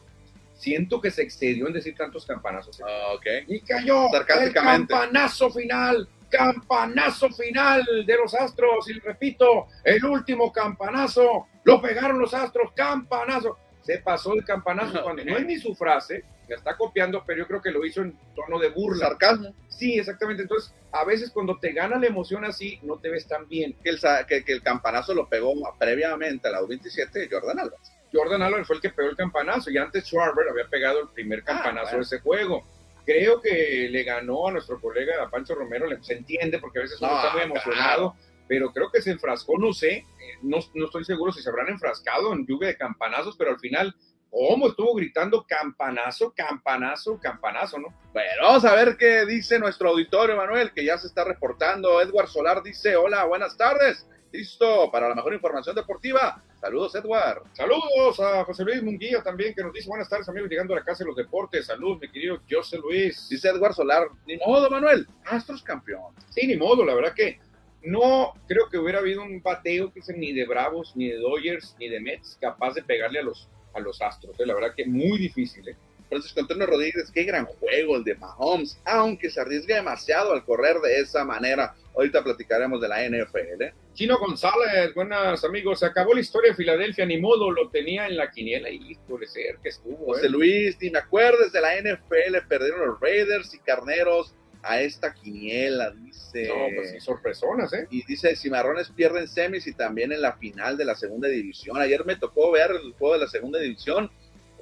[0.53, 2.81] siento que se excedió en decir tantos campanazos.
[2.81, 3.25] Ah, Ok.
[3.47, 4.07] Y cayó
[4.47, 4.53] el
[4.87, 8.89] campanazo final, campanazo final de los Astros.
[8.89, 13.57] Y repito, el último campanazo, lo pegaron los Astros, campanazo.
[13.87, 17.47] Se pasó el campanazo cuando no es ni su frase, la está copiando, pero yo
[17.47, 19.07] creo que lo hizo en tono de burla.
[19.07, 19.53] Sarcasmo.
[19.69, 20.41] Sí, exactamente.
[20.43, 23.77] Entonces, a veces cuando te gana la emoción así, no te ves tan bien.
[23.81, 27.91] Que el, que, que el campanazo lo pegó previamente a la 27 de Jordan Álvarez.
[28.11, 31.43] Jordan Álvarez fue el que pegó el campanazo y antes Schwarber había pegado el primer
[31.43, 31.97] campanazo bueno.
[31.99, 32.63] de ese juego.
[33.05, 36.81] Creo que le ganó a nuestro colega a Pancho Romero, le- se entiende porque a
[36.81, 38.15] veces uno No, está muy claro.
[38.47, 40.05] Pero creo que se enfrascó, no sé, eh,
[40.41, 43.95] no, no estoy seguro si se habrán enfrascado en lluvia de campanazos, pero al final,
[44.29, 47.87] ¿cómo estuvo gritando campanazo, campanazo, campanazo, no?
[48.13, 52.01] Bueno, vamos a ver qué dice nuestro auditorio, Manuel, que ya se está reportando.
[52.01, 54.07] Edward Solar dice, hola, buenas tardes.
[54.31, 56.43] Listo para la mejor información deportiva.
[56.59, 57.43] Saludos, Edward.
[57.53, 60.83] Saludos a José Luis Munguía también, que nos dice buenas tardes, amigos, llegando a la
[60.83, 61.67] casa de los deportes.
[61.67, 63.29] Saludos, mi querido José Luis.
[63.29, 65.07] Dice Edward Solar, ni modo, Manuel.
[65.25, 66.13] Astros campeón.
[66.29, 67.39] Sí, ni modo, la verdad que
[67.83, 71.75] no creo que hubiera habido un bateo que sea ni de Bravos, ni de Dodgers,
[71.79, 74.39] ni de Mets capaz de pegarle a los, a los Astros.
[74.39, 74.45] ¿eh?
[74.45, 75.67] La verdad que muy difícil.
[75.69, 75.75] ¿eh?
[76.09, 80.77] Francisco Antonio Rodríguez, qué gran juego el de Mahomes, aunque se arriesga demasiado al correr
[80.77, 81.75] de esa manera.
[81.95, 83.61] Ahorita platicaremos de la NFL.
[83.61, 83.73] ¿eh?
[83.93, 85.79] Chino González, buenas amigos.
[85.79, 89.27] Se acabó la historia de Filadelfia, ni modo, lo tenía en la quiniela y híjole,
[89.27, 90.13] ser que estuvo.
[90.13, 90.29] José ¿eh?
[90.29, 94.33] Luis, ni me acuerdes de la NFL, perdieron los Raiders y Carneros
[94.67, 96.47] a esta quiniela, dice.
[96.47, 97.87] No, pues sí, sorpresonas, ¿eh?
[97.89, 101.77] Y dice, Cimarrones pierden semis y también en la final de la segunda división.
[101.77, 104.11] Ayer me tocó ver el juego de la segunda división,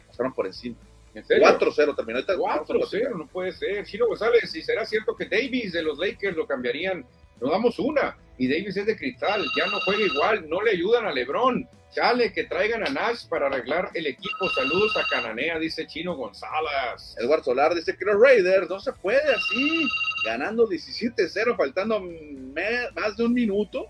[0.08, 0.76] pasaron por encima.
[1.13, 1.48] ¿En serio?
[1.48, 2.20] 4-0 terminó.
[2.20, 3.86] Ahorita 4-0, no puede ser.
[3.86, 7.06] Chino González, si será cierto que Davis de los Lakers lo cambiarían,
[7.39, 8.18] nos damos una.
[8.38, 11.67] Y Davis es de cristal, ya no juega igual, no le ayudan a Lebron.
[11.91, 14.50] Chale, que traigan a Nash para arreglar el equipo.
[14.50, 17.15] Saludos a Cananea, dice Chino González.
[17.17, 19.88] Edward Solar dice que los Raiders no se puede así,
[20.26, 23.88] ganando 17-0, faltando más de un minuto.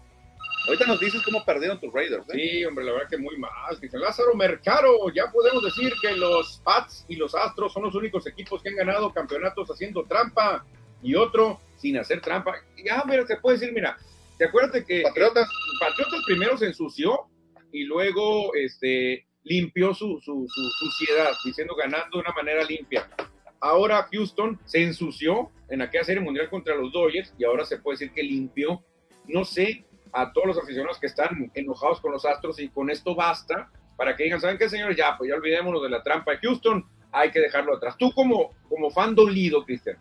[0.67, 2.25] Ahorita nos dices cómo perdieron tus Raiders.
[2.29, 2.33] ¿eh?
[2.33, 3.51] Sí, hombre, la verdad que muy mal.
[3.81, 8.27] Dice Lázaro Mercado, ya podemos decir que los Pats y los Astros son los únicos
[8.27, 10.63] equipos que han ganado campeonatos haciendo trampa
[11.01, 12.55] y otro sin hacer trampa.
[12.83, 13.97] Ya, mira, se puede decir, mira,
[14.37, 17.27] ¿te acuerdas de que Patriotas, Patriotas primero se ensució
[17.71, 23.09] y luego este, limpió su, su, su suciedad, diciendo ganando de una manera limpia.
[23.59, 27.97] Ahora Houston se ensució en aquella serie mundial contra los Dodgers y ahora se puede
[27.97, 28.83] decir que limpió.
[29.27, 33.15] No sé a todos los aficionados que están enojados con los Astros y con esto
[33.15, 34.97] basta para que digan, ¿saben qué, señores?
[34.97, 37.95] Ya, pues ya olvidémonos de la trampa de Houston, hay que dejarlo atrás.
[37.97, 39.97] Tú como, como fan dolido, Cristian,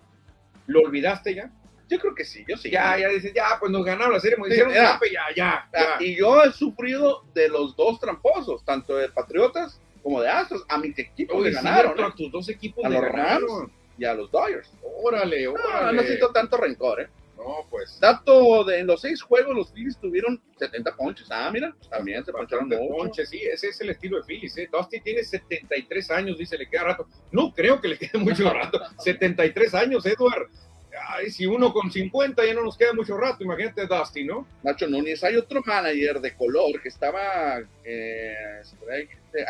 [0.66, 1.50] ¿lo olvidaste ya?
[1.88, 2.70] Yo creo que sí, yo sí.
[2.70, 5.34] Ya, ya dices, ya, pues nos ganaron la serie mundial, Sí, hicieron ya.
[5.36, 6.04] ya, ya, ya.
[6.04, 10.64] Y yo he sufrido de los dos tramposos, tanto de Patriotas como de Astros.
[10.68, 12.12] A mis equipos Oye, le sí, ganaron, a ¿eh?
[12.16, 13.60] tus dos equipos A le los ganaron.
[13.60, 13.72] Rams.
[13.98, 14.70] y a los Dodgers.
[15.02, 15.96] Órale, No, órale.
[15.96, 17.08] no siento tanto rencor, ¿eh?
[17.36, 17.98] No, pues.
[18.00, 21.26] Dato de en los seis juegos, los Phillies tuvieron 70 ponches.
[21.30, 22.96] Ah, mira, también se poncharon Bastante mucho.
[23.04, 24.56] ponche, sí, ese es el estilo de Phillies.
[24.56, 24.68] ¿eh?
[24.72, 27.06] Dusty tiene 73 años, dice, le queda rato.
[27.32, 28.80] No creo que le quede mucho rato.
[28.98, 30.48] 73 años, Edward.
[31.08, 34.46] Ay, si uno con 50 ya no nos queda mucho rato, imagínate Dusty, ¿no?
[34.62, 38.34] Nacho Núñez, hay otro manager de color que estaba, eh,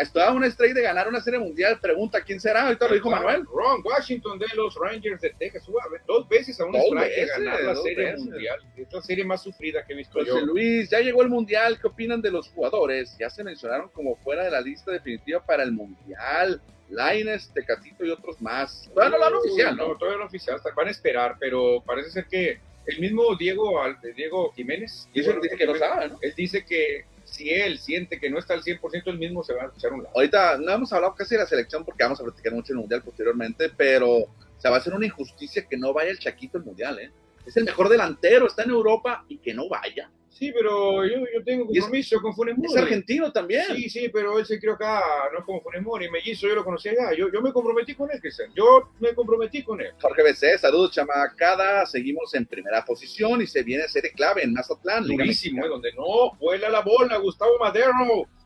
[0.00, 1.78] estaba a una estrella de ganar una serie mundial.
[1.80, 2.64] Pregunta quién será.
[2.64, 3.44] Ahorita lo dijo Manuel.
[3.44, 5.64] Ron Washington de los Rangers de Texas.
[6.06, 8.20] Dos veces a un Dos strike de ganar la serie veces.
[8.20, 8.60] mundial.
[8.76, 10.40] Es la serie más sufrida que he visto José yo.
[10.40, 11.78] Luis, ya llegó el mundial.
[11.80, 13.16] ¿Qué opinan de los jugadores?
[13.18, 16.60] Ya se mencionaron como fuera de la lista definitiva para el mundial.
[16.90, 18.88] Laines, Tecatito y otros más.
[18.94, 19.96] Todavía no lo han oficial, ¿no?
[19.96, 23.98] todavía no oficial, hasta van a esperar, pero parece ser que el mismo Diego, Al-
[24.14, 26.18] Diego Jiménez Dice, dice que no sabe, ¿no?
[26.20, 29.62] Él dice que si él siente que no está al 100%, él mismo se va
[29.64, 30.14] a echar un lado.
[30.14, 33.02] Ahorita no hemos hablado casi de la selección porque vamos a platicar mucho el mundial
[33.02, 34.26] posteriormente, pero
[34.58, 37.10] se va a hacer una injusticia que no vaya el Chaquito al mundial, ¿eh?
[37.46, 40.10] Es el mejor delantero, está en Europa y que no vaya.
[40.34, 42.72] Sí, pero yo, yo tengo es- compromiso con Funes Mori.
[42.72, 43.64] Es argentino también.
[43.74, 45.00] Sí, sí, pero él se crió acá,
[45.32, 47.14] no es como Funes Mori, mellizo, yo lo conocí allá.
[47.16, 48.50] Yo, yo me comprometí con él, Cristian.
[48.54, 49.92] Yo me comprometí con él.
[50.00, 51.86] Jorge BC, saludos, chamacada.
[51.86, 55.06] Seguimos en primera posición y se viene a serie clave en Mazatlán.
[55.06, 55.64] Durísimo.
[55.64, 55.68] ¿eh?
[55.68, 57.92] donde no vuela la bola, Gustavo Madero.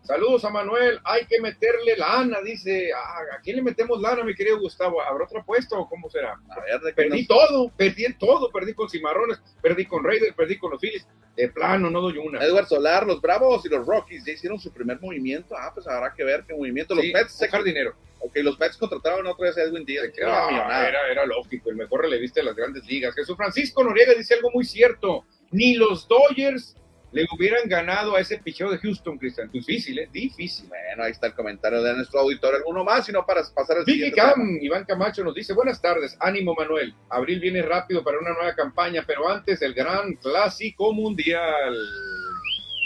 [0.03, 2.91] Saludos a Manuel, hay que meterle lana, dice.
[2.97, 5.03] Ah, ¿A quién le metemos lana, mi querido Gustavo?
[5.03, 6.41] ¿Habrá otra apuesta o cómo será?
[6.49, 10.35] A ver, de qué Perdí todo, perdí en todo, perdí con Cimarrones, perdí con Raiders,
[10.35, 11.07] perdí con los Phillies.
[11.37, 12.43] De plano, no doy una.
[12.43, 15.55] Edward Solar, los Bravos y los Rockies ya hicieron su primer movimiento.
[15.59, 16.95] Ah, pues habrá que ver qué movimiento.
[16.95, 17.95] Los Sí, Mets, se- sacar dinero.
[18.21, 20.07] ok, los Mets contrataron otra vez a Edwin Díaz.
[20.17, 24.51] era era, era lógico, el mejor relevista de las grandes ligas.Jesús Francisco Noriega dice algo
[24.53, 25.27] muy cierto.
[25.51, 26.77] Ni los Dodgers
[27.11, 29.51] le hubieran ganado a ese picheo de Houston, Cristian.
[29.51, 30.09] Difícil, ¿eh?
[30.13, 30.69] Difícil.
[30.69, 32.55] Bueno, ahí está el comentario de nuestro auditor.
[32.55, 33.07] ¿Alguno más?
[33.07, 34.59] Si no, para pasar al Vicky siguiente Cam, tema.
[34.63, 39.05] Iván Camacho nos dice, buenas tardes, ánimo Manuel, abril viene rápido para una nueva campaña,
[39.07, 41.75] pero antes el gran clásico mundial.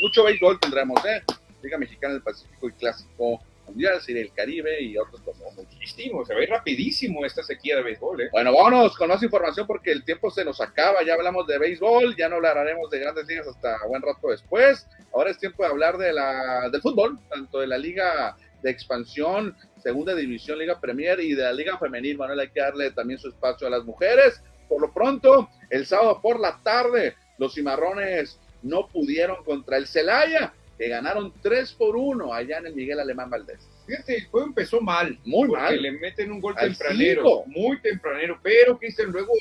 [0.02, 1.22] Mucho béisbol tendremos, ¿eh?
[1.62, 3.40] Liga Mexicana del Pacífico y Clásico
[3.72, 5.54] Mundial, del Caribe y otros cosas.
[5.56, 8.28] Muchísimo, se ve rapidísimo esta sequía de béisbol, ¿eh?
[8.30, 11.02] Bueno, vámonos con más información porque el tiempo se nos acaba.
[11.04, 14.86] Ya hablamos de béisbol, ya no hablaremos de grandes ligas hasta buen rato después.
[15.14, 19.56] Ahora es tiempo de hablar de la, del fútbol, tanto de la Liga de Expansión,
[19.82, 22.18] Segunda División, Liga Premier y de la Liga Femenil.
[22.18, 24.42] Manuel, hay que darle también su espacio a las mujeres.
[24.68, 30.54] Por lo pronto, el sábado por la tarde, los cimarrones no pudieron contra el Celaya,
[30.82, 33.68] que ganaron 3 por 1 allá en el Miguel Alemán Valdés.
[33.86, 35.16] Fíjate, el juego empezó mal.
[35.24, 35.80] Muy porque mal.
[35.80, 37.44] le meten un gol Al tempranero, cinco.
[37.46, 39.32] muy tempranero, pero Cristian luego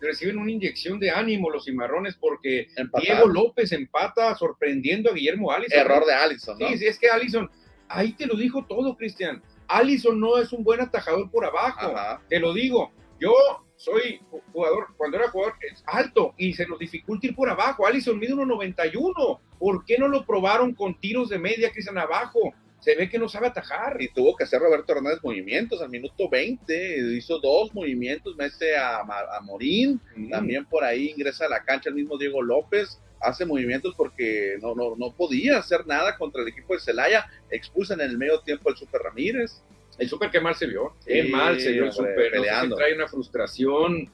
[0.00, 2.68] reciben una inyección de ánimo los cimarrones porque.
[2.98, 5.78] Diego López empata sorprendiendo a Guillermo Allison.
[5.78, 6.68] Error de Allison, ¿no?
[6.68, 7.50] Sí, sí, es que Allison,
[7.86, 9.42] ahí te lo dijo todo, Cristian.
[9.68, 11.94] Allison no es un buen atajador por abajo.
[11.94, 12.22] Ajá.
[12.26, 12.90] Te lo digo.
[13.20, 13.32] Yo
[13.76, 14.20] soy
[14.52, 17.86] jugador, cuando era jugador, es alto y se nos dificulta ir por abajo.
[17.86, 19.40] Allison mide 1.91.
[19.58, 22.38] ¿Por qué no lo probaron con tiros de media, Cristian, abajo?
[22.80, 24.00] Se ve que no sabe atajar.
[24.00, 29.00] y tuvo que hacer Roberto Hernández movimientos al minuto 20, hizo dos movimientos, mete a,
[29.00, 30.30] a Morín, Mm.
[30.30, 34.74] también por ahí ingresa a la cancha el mismo Diego López, hace movimientos porque no,
[34.74, 38.70] no, no podía hacer nada contra el equipo de Celaya, expulsan en el medio tiempo
[38.70, 39.62] el Super Ramírez,
[39.98, 40.94] El Super que mal se vio.
[41.00, 42.16] Sí, Qué mal se vio el hombre, Super.
[42.16, 42.76] No sé si peleando.
[42.76, 44.12] trae una frustración.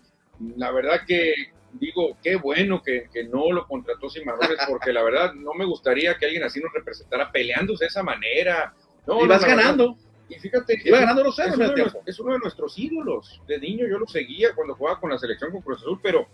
[0.57, 1.33] la verdad que
[1.73, 6.17] digo, qué bueno que, que no lo contrató Cimarrones, porque la verdad no me gustaría
[6.17, 8.75] que alguien así nos representara peleándose de esa manera.
[9.07, 9.95] No, y no, vas ganando.
[9.95, 13.41] verdad, Y fíjate, Iba es- ganando los es uno, de es uno de nuestros ídolos.
[13.47, 16.27] De niño yo lo seguía cuando jugaba con la selección con Cruz Azul, pero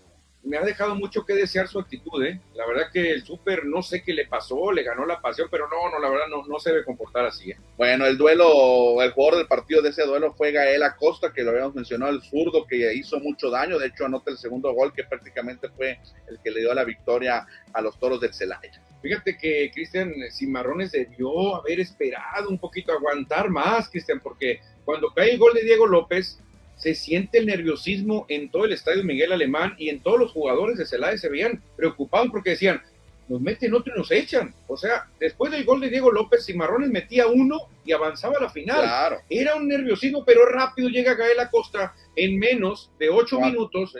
[0.44, 2.40] me ha dejado mucho que desear su actitud, ¿eh?
[2.54, 5.68] La verdad que el Súper no sé qué le pasó, le ganó la pasión, pero
[5.68, 7.56] no, no, la verdad no, no se debe comportar así, ¿eh?
[7.76, 11.50] Bueno, el duelo, el jugador del partido de ese duelo fue Gael Acosta, que lo
[11.50, 13.78] habíamos mencionado, el zurdo que hizo mucho daño.
[13.78, 17.46] De hecho, anota el segundo gol, que prácticamente fue el que le dio la victoria
[17.72, 18.82] a los toros del Celaya.
[19.00, 25.32] Fíjate que Cristian Cimarrones debió haber esperado un poquito, aguantar más, Cristian, porque cuando cae
[25.32, 26.38] el gol de Diego López,
[26.76, 30.78] se siente el nerviosismo en todo el estadio Miguel Alemán y en todos los jugadores
[30.78, 32.82] de Celaya se veían preocupados porque decían,
[33.28, 34.54] nos meten otro y nos echan.
[34.66, 38.50] O sea, después del gol de Diego López, Cimarrones metía uno y avanzaba a la
[38.50, 38.80] final.
[38.80, 39.20] Claro.
[39.30, 43.96] Era un nerviosismo, pero rápido llega Gael Acosta en menos de ocho Cuatro, minutos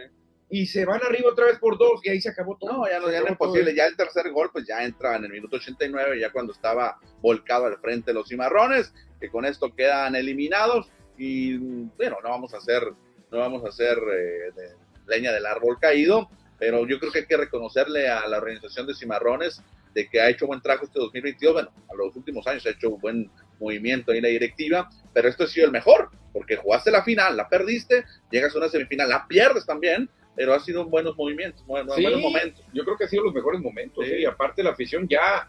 [0.53, 2.71] y se van arriba otra vez por dos y ahí se acabó todo.
[2.71, 3.75] No, ya no, ya no es posible.
[3.75, 7.65] Ya el tercer gol, pues ya entra en el minuto 89, ya cuando estaba volcado
[7.65, 10.91] al frente de los cimarrones, que con esto quedan eliminados.
[11.25, 11.57] Y
[11.97, 12.83] bueno, no vamos a hacer,
[13.31, 14.75] no vamos a hacer eh, de-
[15.07, 18.95] leña del árbol caído, pero yo creo que hay que reconocerle a la organización de
[18.95, 19.63] cimarrones
[19.95, 21.53] de que ha hecho buen trabajo este 2022.
[21.55, 23.31] Bueno, a los últimos años ha hecho un buen
[23.61, 27.37] movimiento ahí en la directiva, pero esto ha sido el mejor, porque jugaste la final,
[27.37, 31.95] la perdiste, llegas a una semifinal, la pierdes también, pero ha sido buenos movimientos, buenos,
[31.95, 32.03] Sí.
[32.03, 32.65] buenos momentos.
[32.73, 34.05] yo creo que ha sido los mejores momentos.
[34.05, 34.11] Sí.
[34.13, 34.21] ¿eh?
[34.23, 35.49] Y aparte la afición ya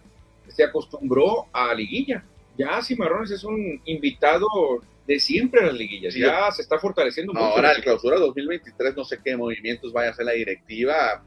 [0.49, 2.23] se acostumbró a liguilla.
[2.57, 4.47] Ya Cimarrones es un invitado
[5.08, 6.13] de siempre las liguillas.
[6.13, 6.22] Sí.
[6.22, 7.56] ya se está fortaleciendo No, mucho.
[7.56, 11.24] ahora el clausura 2023, no sé qué movimientos vaya a hacer la directiva.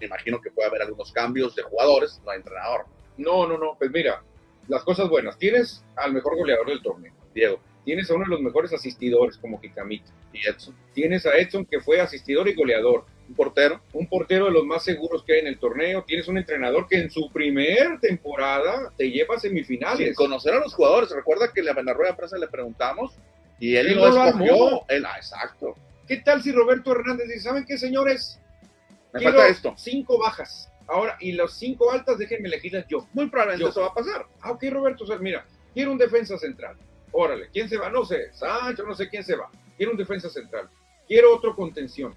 [0.00, 2.84] Me imagino que puede haber algunos cambios de jugadores, no hay entrenador.
[3.16, 3.76] No, no, no.
[3.78, 4.22] Pues mira,
[4.68, 5.38] las cosas buenas.
[5.38, 7.14] Tienes al mejor goleador del torneo.
[7.34, 10.10] Diego Tienes a uno de los mejores asistidores como Kikamito.
[10.32, 13.04] y Edson, Tienes a Edson que fue asistidor y goleador.
[13.28, 13.80] Un portero.
[13.92, 16.04] Un portero de los más seguros que hay en el torneo.
[16.04, 19.98] Tienes un entrenador que en su primer temporada te lleva a semifinales.
[19.98, 23.14] Sin conocer a los jugadores, recuerda que en la rueda de prensa le preguntamos
[23.58, 24.84] y él, no escogió.
[24.88, 25.74] Él, ah, exacto.
[26.06, 28.38] ¿Qué tal si Roberto Hernández dice, ¿saben qué, señores?
[29.12, 29.74] Me Quiero falta esto.
[29.76, 30.70] cinco bajas.
[30.86, 33.06] Ahora, y los cinco altas, déjenme elegirlas yo.
[33.14, 33.70] Muy probablemente Yo.
[33.70, 34.26] eso va a pasar.
[34.42, 36.76] Ah, ok, Roberto, o sea, mira, quiero un defensa central.
[37.10, 37.88] Órale, ¿quién se va?
[37.90, 39.48] No sé, Sancho, no sé quién se va.
[39.76, 40.68] Quiero un defensa central.
[41.06, 42.14] Quiero otro contención.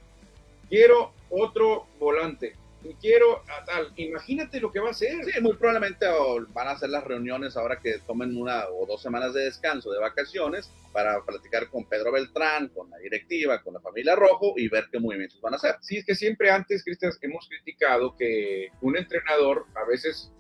[0.70, 2.56] Quiero otro volante.
[2.84, 3.92] Y quiero a tal.
[3.98, 5.26] Imagínate lo que va a hacer.
[5.26, 6.06] Sí, muy probablemente
[6.54, 10.00] van a hacer las reuniones ahora que tomen una o dos semanas de descanso, de
[10.00, 14.86] vacaciones, para platicar con Pedro Beltrán, con la directiva, con la familia Rojo y ver
[14.92, 15.76] qué movimientos van a hacer.
[15.82, 20.32] Sí, es que siempre antes, Cristian, hemos criticado que un entrenador a veces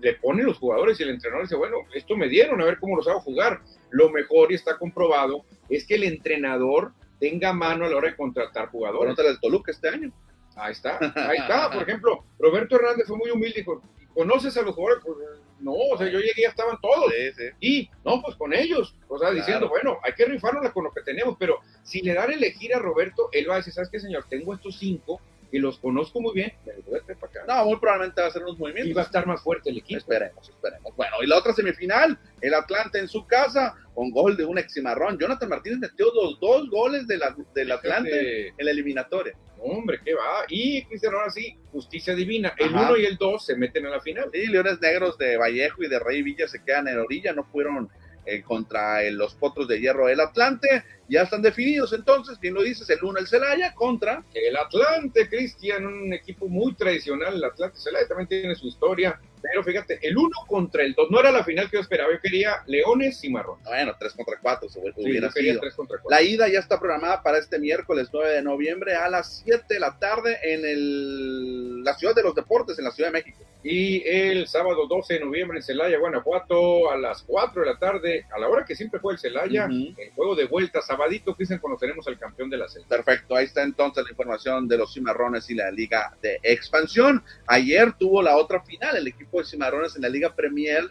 [0.00, 2.96] le pone los jugadores y el entrenador dice, bueno, esto me dieron, a ver cómo
[2.96, 3.62] los hago jugar.
[3.90, 8.16] Lo mejor, y está comprobado, es que el entrenador tenga mano a la hora de
[8.16, 9.14] contratar jugadores.
[9.14, 10.12] Pregúntale al Toluca este año.
[10.56, 11.70] Ahí está, ahí está.
[11.70, 13.82] Por ejemplo, Roberto Hernández fue muy humilde y dijo,
[14.14, 15.04] ¿conoces a los jugadores?
[15.04, 15.16] Pues,
[15.60, 17.12] no, o sea, yo llegué y ya estaban todos.
[17.12, 17.44] Sí, sí.
[17.60, 18.96] Y, no, pues con ellos.
[19.08, 22.30] O sea, diciendo, bueno, hay que rifarnos con lo que tenemos, pero si le dan
[22.30, 24.24] a elegir a Roberto, él va a decir, ¿sabes qué, señor?
[24.28, 27.44] Tengo estos cinco y los conozco muy bien, me los voy a traer para acá.
[27.48, 29.06] No, muy probablemente va a hacer unos y va a movimientos.
[29.06, 29.98] estar más fuerte el equipo.
[29.98, 30.94] Esperemos, esperemos.
[30.96, 35.18] Bueno, y la otra semifinal, el Atlante en su casa, con gol de un eximarrón.
[35.18, 39.34] Jonathan Martínez metió los dos goles de la- del Atlante en la eliminatoria.
[39.60, 40.44] Hombre, ¿qué va?
[40.48, 42.54] Y Cristian, ahora sí, justicia divina.
[42.58, 42.90] El Ajá.
[42.90, 44.30] 1 y el 2 se meten a la final.
[44.32, 47.88] Sí, Leones Negros de Vallejo y de Rey Villa se quedan en orilla, no fueron
[48.28, 50.84] eh, contra el- los potros de hierro del Atlante.
[51.08, 54.22] Ya están definidos entonces, bien lo dices, el uno el Celaya contra.
[54.34, 57.34] El Atlante, Cristian, un equipo muy tradicional.
[57.34, 59.18] El Atlante Celaya también tiene su historia.
[59.40, 62.12] Pero fíjate, el 1 contra el 2 no era la final que yo esperaba.
[62.12, 63.58] Yo quería Leones y Marrón.
[63.64, 65.60] Bueno, 3 contra 4 se hubiera sido.
[65.60, 66.10] 3 contra 4.
[66.10, 69.80] La ida ya está programada para este miércoles 9 de noviembre a las 7 de
[69.80, 73.38] la tarde en el, la ciudad de los deportes, en la Ciudad de México.
[73.62, 78.24] Y el sábado 12 de noviembre en Celaya, Guanajuato, a las 4 de la tarde,
[78.32, 82.06] a la hora que siempre fue el Celaya, el juego de vuelta, sabadito, Cristian, conoceremos
[82.06, 82.88] al campeón de la Celta.
[82.88, 87.24] Perfecto, ahí está entonces la información de los Cimarrones y la Liga de Expansión.
[87.48, 90.84] Ayer tuvo la otra final, el equipo de Cimarrones en la Liga Premier,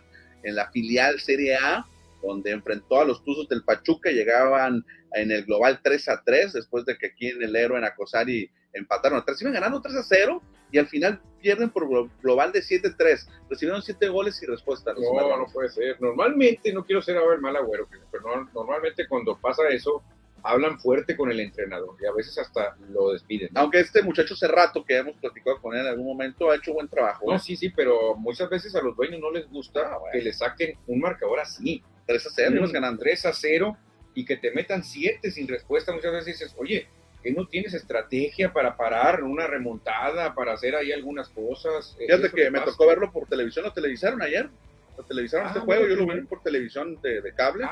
[0.44, 1.86] en la filial Serie A,
[2.22, 6.84] donde enfrentó a los Tuzos del Pachuca, llegaban en el global 3 a 3, después
[6.86, 10.04] de que aquí en el héroe en Acosari empataron a 3, iban ganando 3 a
[10.04, 13.28] 0 y al final pierden por glo- global de 7 a 3.
[13.50, 14.94] Recibieron 7 goles y respuesta.
[14.94, 15.38] No, Cimarrones.
[15.48, 16.02] no puede ser.
[16.02, 20.02] Normalmente, no quiero ser a ver mal agüero, pero no- normalmente cuando pasa eso,
[20.44, 23.50] hablan fuerte con el entrenador y a veces hasta lo despiden.
[23.54, 23.62] ¿no?
[23.62, 26.88] Aunque este muchacho Cerrato, que hemos platicado con él en algún momento, ha hecho buen
[26.88, 27.32] trabajo.
[27.32, 30.12] No, sí, sí, pero muchas veces a los dueños no les gusta Ah, bueno.
[30.14, 31.84] que le saquen un marcador así.
[32.06, 33.02] 3 a 0, ibas un ganando.
[33.02, 33.78] 3 a 0
[34.14, 35.92] y que te metan 7 sin respuesta.
[35.92, 36.88] Muchas veces dices, oye,
[37.24, 41.96] que no tienes estrategia para parar una remontada, para hacer ahí algunas cosas.
[41.98, 44.50] Fíjate que me tocó verlo por televisión, lo televisaron ayer.
[44.98, 47.66] Lo televisaron este ah, juego, yo lo vi por televisión de, cable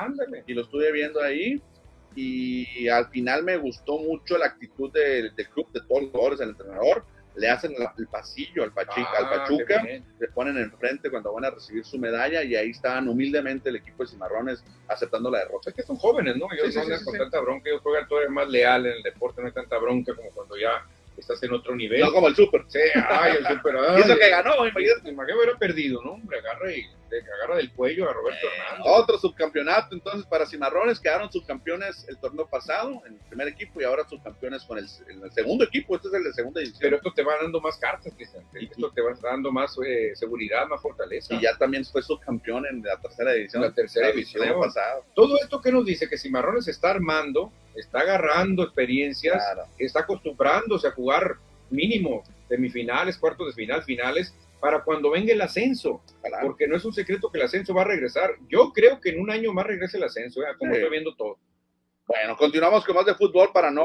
[0.46, 1.60] y lo estuve viendo ahí.
[2.14, 6.50] Y al final me gustó mucho la actitud del, club, de todos los jugadores, del
[6.50, 7.04] entrenador
[7.36, 9.84] le hacen el pasillo al, Pachuca, al ah, Pachuca
[10.26, 14.02] le ponen enfrente cuando van a recibir su medalla y ahí están humildemente el equipo
[14.02, 15.70] de Cimarrones aceptando la derrota.
[15.70, 16.48] Es que son jóvenes, ¿no?
[16.52, 19.54] Ellos no con tanta bronca, ellos juegan todavía más leal en el deporte, no hay
[19.54, 20.84] tanta bronca como cuando ya
[21.16, 22.00] estás en otro nivel.
[22.00, 22.64] No como el Super.
[22.66, 23.76] Sí, ay, el Super.
[23.96, 25.10] y eso que ganó, imagínate.
[25.10, 26.12] Imagínate hubiera perdido, ¿no?
[26.12, 28.86] Hombre, agarra y agarra del cuello a Roberto eh, Hernández.
[28.86, 33.84] Otro subcampeonato, entonces, para Cimarrones, quedaron subcampeones el torneo pasado en el primer equipo y
[33.84, 35.96] ahora subcampeones con el, el segundo equipo.
[35.96, 36.80] Este es el de segunda división.
[36.80, 38.44] Pero esto te va dando más cartas, Cristian.
[38.54, 41.34] Esto te va dando más eh, seguridad, más fortaleza.
[41.34, 43.62] Y ya también fue subcampeón en la tercera división.
[43.62, 44.42] La tercera división.
[44.42, 45.04] El año pasado.
[45.14, 49.42] Todo esto que nos dice que Cimarrones está armando, está agarrando experiencias,
[49.78, 51.36] está acostumbrándose a jugar
[51.70, 54.34] mínimo semifinales, cuartos de final, finales,
[54.66, 56.02] para cuando venga el ascenso,
[56.42, 58.30] porque no es un secreto que el ascenso va a regresar.
[58.48, 60.46] Yo creo que en un año más regrese el ascenso, ¿eh?
[60.58, 61.38] como estoy viendo todo.
[62.04, 63.84] Bueno, continuamos con más de fútbol para no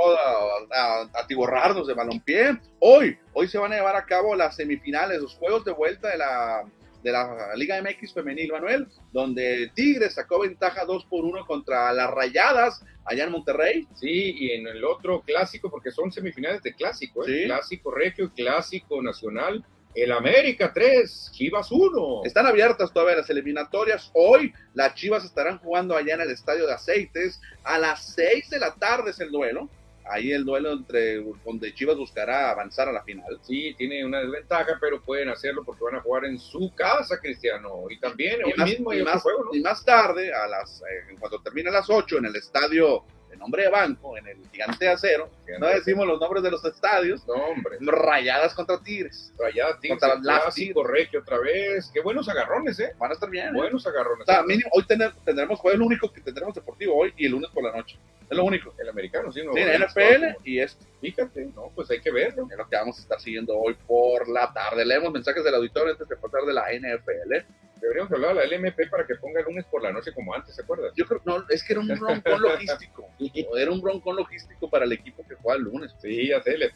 [1.13, 2.57] atiborrarnos de balompié.
[2.79, 6.17] Hoy, hoy se van a llevar a cabo las semifinales, los juegos de vuelta de
[6.17, 6.63] la
[7.03, 12.11] de la Liga MX femenil, Manuel, donde Tigres sacó ventaja 2 por 1 contra las
[12.11, 13.87] Rayadas allá en Monterrey.
[13.95, 17.45] Sí, y en el otro clásico, porque son semifinales de clásico, ¿eh?
[17.45, 19.63] clásico regio y clásico nacional.
[19.93, 22.21] El América 3, Chivas 1.
[22.25, 24.09] Están abiertas todavía las eliminatorias.
[24.13, 27.41] Hoy las Chivas estarán jugando allá en el Estadio de Aceites.
[27.63, 29.69] A las 6 de la tarde es el duelo
[30.11, 33.39] ahí el duelo entre donde Chivas buscará avanzar a la final.
[33.41, 37.85] Sí, tiene una desventaja, pero pueden hacerlo porque van a jugar en su casa, Cristiano.
[37.89, 39.23] Y también y más, mismo y más,
[39.53, 43.03] y más tarde, a las, eh, cuando termine las 8 en el estadio
[43.41, 47.33] nombre de banco, en el Gigante Acero, no decimos los nombres de los estadios, no,
[47.33, 47.77] hombre.
[47.81, 49.33] rayadas contra Tigres.
[49.37, 51.91] Rayadas Tigres, contra las correcto otra vez.
[51.93, 52.93] Qué buenos agarrones, ¿eh?
[52.97, 53.47] Van a estar bien.
[53.47, 53.51] ¿eh?
[53.53, 54.27] Buenos agarrones.
[54.27, 57.49] O sea, mínimo, hoy tendremos, fue el único que tendremos deportivo hoy y el lunes
[57.51, 57.97] por la noche.
[58.29, 58.73] Es lo único.
[58.77, 59.41] El americano, sí.
[59.43, 60.85] No, sí, el NFL y esto.
[61.01, 62.47] Fíjate, no, pues hay que verlo.
[62.49, 64.85] Es lo que vamos a estar siguiendo hoy por la tarde.
[64.85, 67.45] Leemos mensajes del auditorio antes de pasar de la NFL.
[67.81, 70.55] Deberíamos hablar de la LMP para que ponga el lunes por la noche como antes,
[70.55, 70.93] ¿se acuerdas?
[70.95, 73.09] Yo creo, no, es que era un broncón logístico.
[73.57, 75.91] era un broncón logístico para el equipo que juega el lunes.
[75.99, 76.71] Sí, ya sé, le,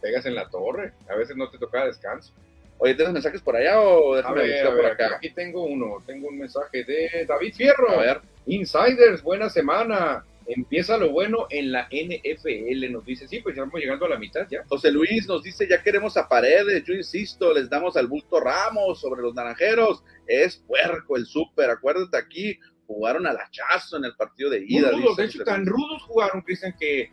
[0.00, 0.94] pegas en la torre.
[1.08, 2.32] A veces no te tocaba descanso.
[2.78, 5.16] Oye, ¿tienes mensajes por allá o déjame a ver, por acá?
[5.16, 7.90] Aquí tengo uno, tengo un mensaje de David Fierro.
[7.90, 8.20] A ver.
[8.46, 10.24] Insiders, buena semana.
[10.48, 13.26] Empieza lo bueno en la NFL, nos dice.
[13.26, 14.64] Sí, pues ya estamos llegando a la mitad ya.
[14.68, 16.84] José Luis nos dice, ya queremos a Paredes.
[16.84, 20.04] Yo insisto, les damos al bulto Ramos sobre los naranjeros.
[20.26, 21.70] Es puerco el súper.
[21.70, 24.90] Acuérdate aquí, jugaron al hachazo en el partido de ida.
[24.90, 27.10] de hecho, tan rudos jugaron, Cristian, que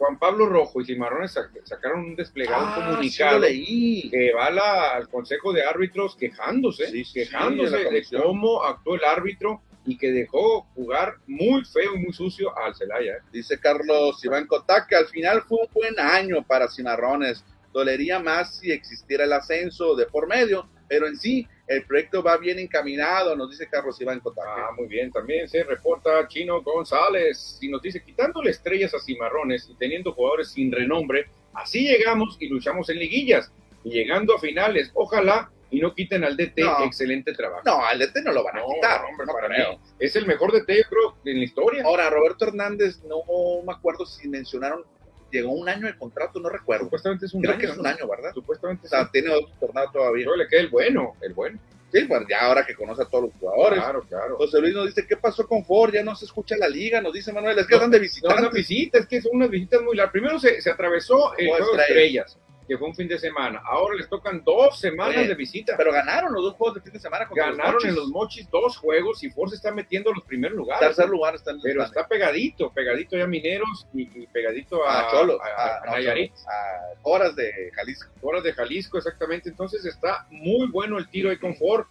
[0.00, 5.62] Juan Pablo Rojo y Cimarrones sacaron un desplegado ah, comunicado que va al Consejo de
[5.62, 11.98] Árbitros quejándose, quejándose de cómo actuó el árbitro y que dejó jugar muy feo y
[11.98, 13.14] muy sucio al Celaya.
[13.14, 13.22] ¿eh?
[13.32, 17.44] Dice Carlos Iván Cotá que al final fue un buen año para Cimarrones.
[17.72, 22.36] Dolería más si existiera el ascenso de por medio, pero en sí el proyecto va
[22.36, 24.42] bien encaminado, nos dice Carlos Iván Cotá.
[24.46, 29.68] Ah, muy bien, también se reporta Chino González y nos dice, quitándole estrellas a Cimarrones
[29.68, 34.92] y teniendo jugadores sin renombre, así llegamos y luchamos en liguillas y llegando a finales.
[34.94, 37.62] Ojalá y no quiten al DT, excelente trabajo.
[37.64, 39.78] No, al DT no lo van a quitar, hombre, para mí.
[39.98, 41.84] Es el mejor DT, creo, en la historia.
[41.84, 43.22] Ahora, Roberto Hernández, no
[43.64, 44.84] me acuerdo si mencionaron,
[45.30, 46.84] llegó un año de contrato, no recuerdo.
[46.84, 47.60] Supuestamente es un creo año.
[47.60, 48.32] que es un año, ¿verdad?
[48.34, 50.24] Supuestamente O sea, tiene otro tornado todavía.
[50.24, 51.60] Pero le queda el bueno, el bueno.
[51.92, 53.80] Sí, pues ya ahora que conoce a todos los jugadores.
[53.80, 54.36] Claro, claro.
[54.36, 55.92] José Luis nos dice, ¿qué pasó con Ford?
[55.92, 58.40] Ya no se escucha la liga, nos dice Manuel, es que andan de visitas.
[58.40, 60.12] No, visitas, es que son unas visitas muy largas.
[60.12, 62.38] Primero se, se atravesó el juego de estrellas
[62.70, 63.60] que fue un fin de semana.
[63.64, 65.74] Ahora les tocan dos semanas de visita.
[65.76, 67.28] Pero ganaron los dos juegos de fin de semana.
[67.34, 70.86] Ganaron en los mochis dos juegos y Force está metiendo los primeros lugares.
[70.86, 75.40] Tercer lugar está en Pero está pegadito, pegadito ya Mineros y, pegadito a, a Cholo,
[75.42, 76.30] a, Nayarit.
[76.46, 78.12] A horas de Jalisco.
[78.22, 79.48] Horas de Jalisco, exactamente.
[79.48, 81.86] Entonces está muy bueno el tiro ahí con Ford.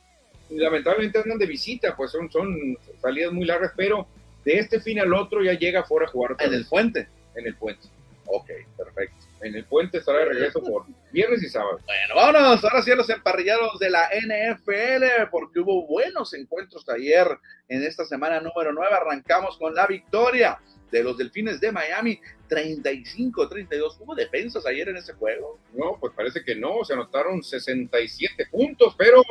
[0.50, 4.08] Lamentablemente andan de visita, pues son, son salidas muy largas, pero
[4.46, 6.38] de este fin al otro ya llega Ford a jugar.
[6.40, 7.10] En el puente.
[7.36, 7.90] En el puente.
[8.28, 11.80] Ok, perfecto en el puente estará de regreso por viernes y sábado.
[11.86, 17.28] Bueno, vámonos ahora sí a los emparrillados de la NFL, porque hubo buenos encuentros ayer
[17.68, 18.96] en esta semana número 9.
[18.96, 20.60] Arrancamos con la victoria
[20.92, 22.20] de los Delfines de Miami,
[22.50, 23.98] 35-32.
[24.00, 25.60] ¿Hubo defensas ayer en ese juego?
[25.74, 29.24] No, pues parece que no, se anotaron 67 puntos, pero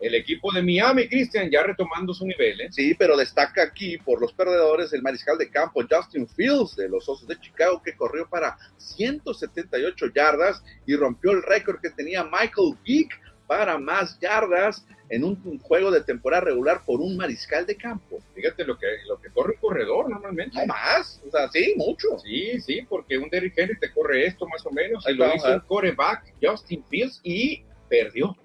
[0.00, 2.60] El equipo de Miami, Cristian, ya retomando su nivel.
[2.60, 2.68] ¿eh?
[2.70, 7.08] Sí, pero destaca aquí por los perdedores el mariscal de campo Justin Fields de los
[7.08, 12.76] Osos de Chicago, que corrió para 178 yardas y rompió el récord que tenía Michael
[12.84, 18.20] Vick para más yardas en un, juego de temporada regular por un mariscal de campo.
[18.34, 20.56] Fíjate lo que, lo que corre un corredor normalmente.
[20.60, 22.16] No más, o sea, sí, mucho.
[22.20, 25.04] Sí, sí, porque un Derrick Henry te corre esto más o menos.
[25.08, 28.36] y lo hizo un coreback, Justin Fields, y perdió.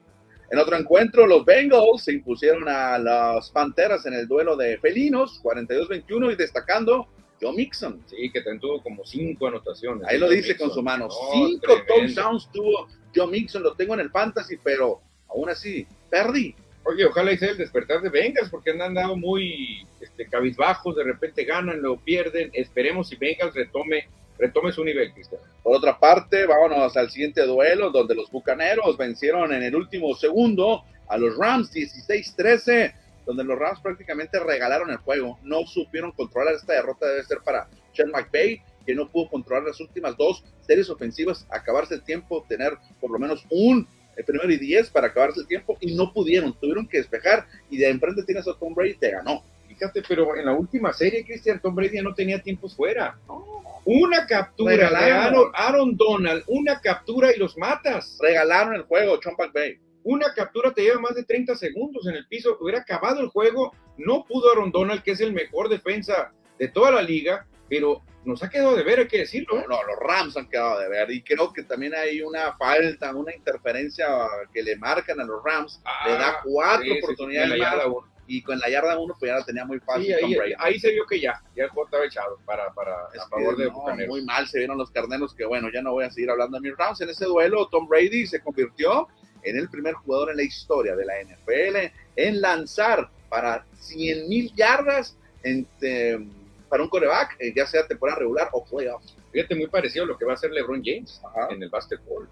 [0.52, 5.42] En otro encuentro, los Bengals se impusieron a las Panteras en el duelo de felinos,
[5.44, 7.08] 42-21, y destacando
[7.42, 8.02] Joe Mixon.
[8.08, 10.08] Sí, que tuvo como cinco anotaciones.
[10.08, 11.10] Ahí lo dice con su mano.
[11.34, 16.56] cinco touchdowns tuvo Joe Mixon, lo tengo en el fantasy, pero aún así, perdí.
[16.84, 21.44] Oye, ojalá hice el despertar de Bengals, porque han andado muy este, cabizbajos, de repente
[21.44, 22.52] ganan, lo pierden.
[22.54, 24.08] Esperemos si Bengals retome
[24.38, 25.42] retome su nivel, Cristian.
[25.64, 30.84] Por otra parte, vámonos al siguiente duelo, donde los Bucaneros vencieron en el último segundo
[31.08, 32.94] a los Rams 16-13,
[33.26, 35.40] donde los Rams prácticamente regalaron el juego.
[35.44, 39.80] No supieron controlar esta derrota, debe ser para Sean McVay, que no pudo controlar las
[39.80, 43.88] últimas dos series ofensivas, acabarse el tiempo, tener por lo menos un
[44.26, 47.90] primero y diez para acabarse el tiempo, y no pudieron, tuvieron que despejar, y de
[47.90, 49.44] enfrente tienes a Tom Brady, te ganó.
[50.08, 53.18] Pero en la última serie, Cristian, Tom Brady ya no tenía tiempos fuera.
[53.86, 55.12] Una captura de
[55.54, 58.18] Aaron, Donald, una captura y los matas.
[58.22, 59.78] Regalaron el juego, Chumpac Bay.
[60.04, 62.58] Una captura te lleva más de 30 segundos en el piso.
[62.60, 63.74] Hubiera acabado el juego.
[63.98, 68.42] No pudo Aaron Donald, que es el mejor defensa de toda la liga, pero nos
[68.44, 69.56] ha quedado de ver, hay que decirlo.
[69.68, 71.12] No, los Rams han quedado de ver.
[71.12, 74.08] Y creo que también hay una falta, una interferencia
[74.54, 75.82] que le marcan a los Rams.
[76.06, 77.60] le da ah, cuatro oportunidades
[78.28, 80.16] y con la yarda uno pues ya la tenía muy fácil.
[80.60, 83.66] ahí, se vio que ya, ya el juego estaba echado para, para a favor de
[83.66, 86.58] no, Muy mal se vieron los carneros que bueno, ya no voy a seguir hablando
[86.58, 87.02] de mis rounds.
[87.02, 89.08] En ese duelo, Tom Brady se convirtió
[89.44, 94.52] en el primer jugador en la historia de la NFL en lanzar para 100 mil
[94.56, 95.68] yardas en,
[96.70, 99.16] para un coreback, eh, ya sea temporada regular o playoffs.
[99.36, 102.26] Fíjate, muy parecido a lo que va a hacer LeBron James en el básquetbol.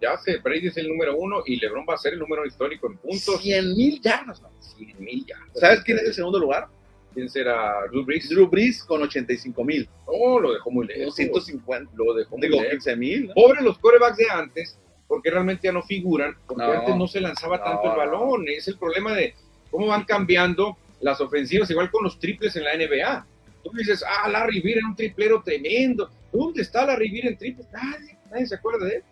[0.00, 2.86] ya sé, Brady es el número uno y LeBron va a ser el número histórico
[2.86, 3.42] en puntos.
[3.42, 4.40] 100 mil yardas.
[4.76, 5.58] 100 mil yardas.
[5.58, 6.68] ¿Sabes quién es el segundo lugar?
[7.12, 7.74] ¿Quién será?
[7.90, 8.28] Drew Brees.
[8.28, 9.88] Drew Brees con 85 mil.
[10.06, 11.16] Oh, lo dejó muy lejos.
[11.16, 11.90] 150.
[11.96, 13.32] Lo dejó muy Digo, 15 mil.
[13.34, 14.78] Pobre los corebacks de antes,
[15.08, 18.46] porque realmente ya no figuran, porque antes no se lanzaba tanto el balón.
[18.46, 19.34] Es el problema de
[19.72, 23.26] cómo van cambiando las ofensivas, igual con los triples en la NBA.
[23.64, 26.08] Tú dices, ah, Larry Beer era un triplero tremendo.
[26.32, 27.66] ¿Dónde está Larry Beer en triples?
[27.72, 29.02] Nadie, nadie se acuerda de él.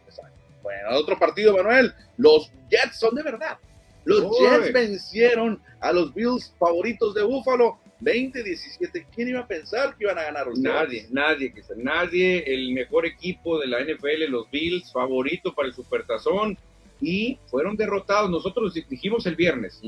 [0.63, 1.95] Bueno, otro partido, Manuel.
[2.17, 3.57] Los Jets son de verdad.
[4.05, 9.07] Los Jets vencieron a los Bills favoritos de Buffalo 20-17.
[9.15, 12.45] ¿Quién iba a pensar que iban a ganar los Nadie, nadie, nadie.
[12.47, 16.59] El mejor equipo de la NFL, los Bills, favorito para el Supertazón.
[17.01, 18.31] Y fueron derrotados.
[18.31, 19.81] Nosotros dijimos el viernes.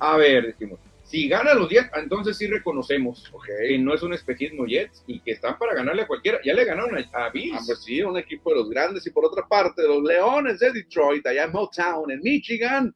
[0.00, 0.78] A ver, dijimos,
[1.10, 5.32] si gana los Jets, entonces sí reconocemos que no es un espejismo Jets y que
[5.32, 6.38] están para ganarle a cualquiera.
[6.44, 7.58] Ya le ganaron a, Bills.
[7.58, 9.04] Ah, pues sí, un equipo de los grandes.
[9.08, 12.94] Y por otra parte, los Leones de Detroit, allá en Motown, en Michigan,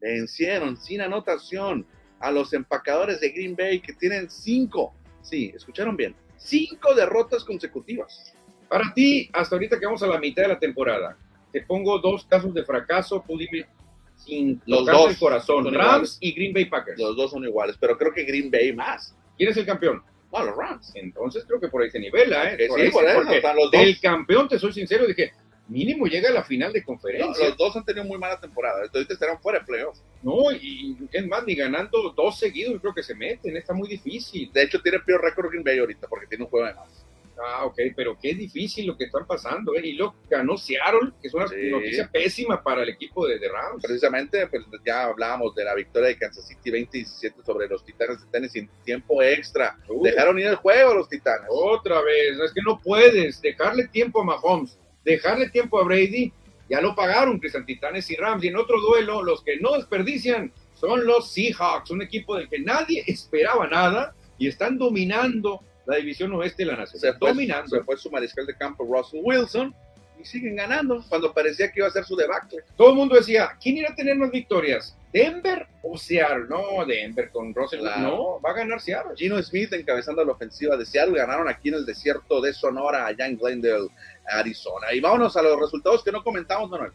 [0.00, 1.86] vencieron sin anotación
[2.18, 4.92] a los empacadores de Green Bay que tienen cinco,
[5.22, 8.34] sí, escucharon bien, cinco derrotas consecutivas.
[8.68, 11.16] Para ti, hasta ahorita que vamos a la mitad de la temporada,
[11.52, 13.22] te pongo dos casos de fracaso,
[14.24, 15.72] sin los dos el corazón.
[15.72, 16.98] Rams y Green Bay Packers.
[16.98, 19.14] Los dos son iguales, pero creo que Green Bay más.
[19.36, 20.02] ¿Quién es el campeón?
[20.32, 20.92] No, los Rams.
[20.94, 22.56] Entonces creo que por ahí se nivela, ¿eh?
[22.60, 23.22] sí, por eso,
[23.54, 23.82] los dos.
[23.82, 25.32] El campeón, te soy sincero, dije,
[25.68, 27.48] mínimo llega a la final de conferencia.
[27.48, 30.02] los dos han tenido muy mala temporada, entonces estarán fuera de playoffs.
[30.22, 34.50] No, y es más, ni ganando dos seguidos, creo que se meten, está muy difícil.
[34.52, 37.01] De hecho, tiene peor récord Green Bay ahorita porque tiene un juego de más.
[37.38, 39.80] Ah, ok, pero qué difícil lo que están pasando, ¿eh?
[39.84, 43.82] Y lo ganó Seattle, que es una noticia pésima para el equipo de The Rams.
[43.82, 48.26] Precisamente, pues ya hablábamos de la victoria de Kansas City 2017 sobre los Titanes de
[48.30, 49.78] Tennessee en tiempo extra.
[50.02, 51.48] Dejaron ir el juego los Titanes.
[51.50, 56.32] Otra vez, es que no puedes dejarle tiempo a Mahomes, dejarle tiempo a Brady.
[56.68, 58.44] Ya lo pagaron, Cristian Titanes y Rams.
[58.44, 62.58] Y en otro duelo, los que no desperdician son los Seahawks, un equipo del que
[62.58, 67.00] nadie esperaba nada y están dominando la división oeste de la nación.
[67.00, 67.76] Se fue, dominando.
[67.76, 69.74] Se fue su mariscal de campo Russell Wilson
[70.20, 72.60] y siguen ganando cuando parecía que iba a ser su debacle.
[72.76, 74.96] Todo el mundo decía, ¿quién irá a tener más victorias?
[75.12, 76.46] ¿Denver o Seattle?
[76.48, 77.82] No, Denver con Russell.
[77.82, 79.14] No, va a ganar Seattle.
[79.16, 81.18] Gino Smith encabezando la ofensiva de Seattle.
[81.18, 83.88] Ganaron aquí en el desierto de Sonora, allá en Glendale,
[84.26, 84.92] Arizona.
[84.92, 86.92] Y vámonos a los resultados que no comentamos, Manuel.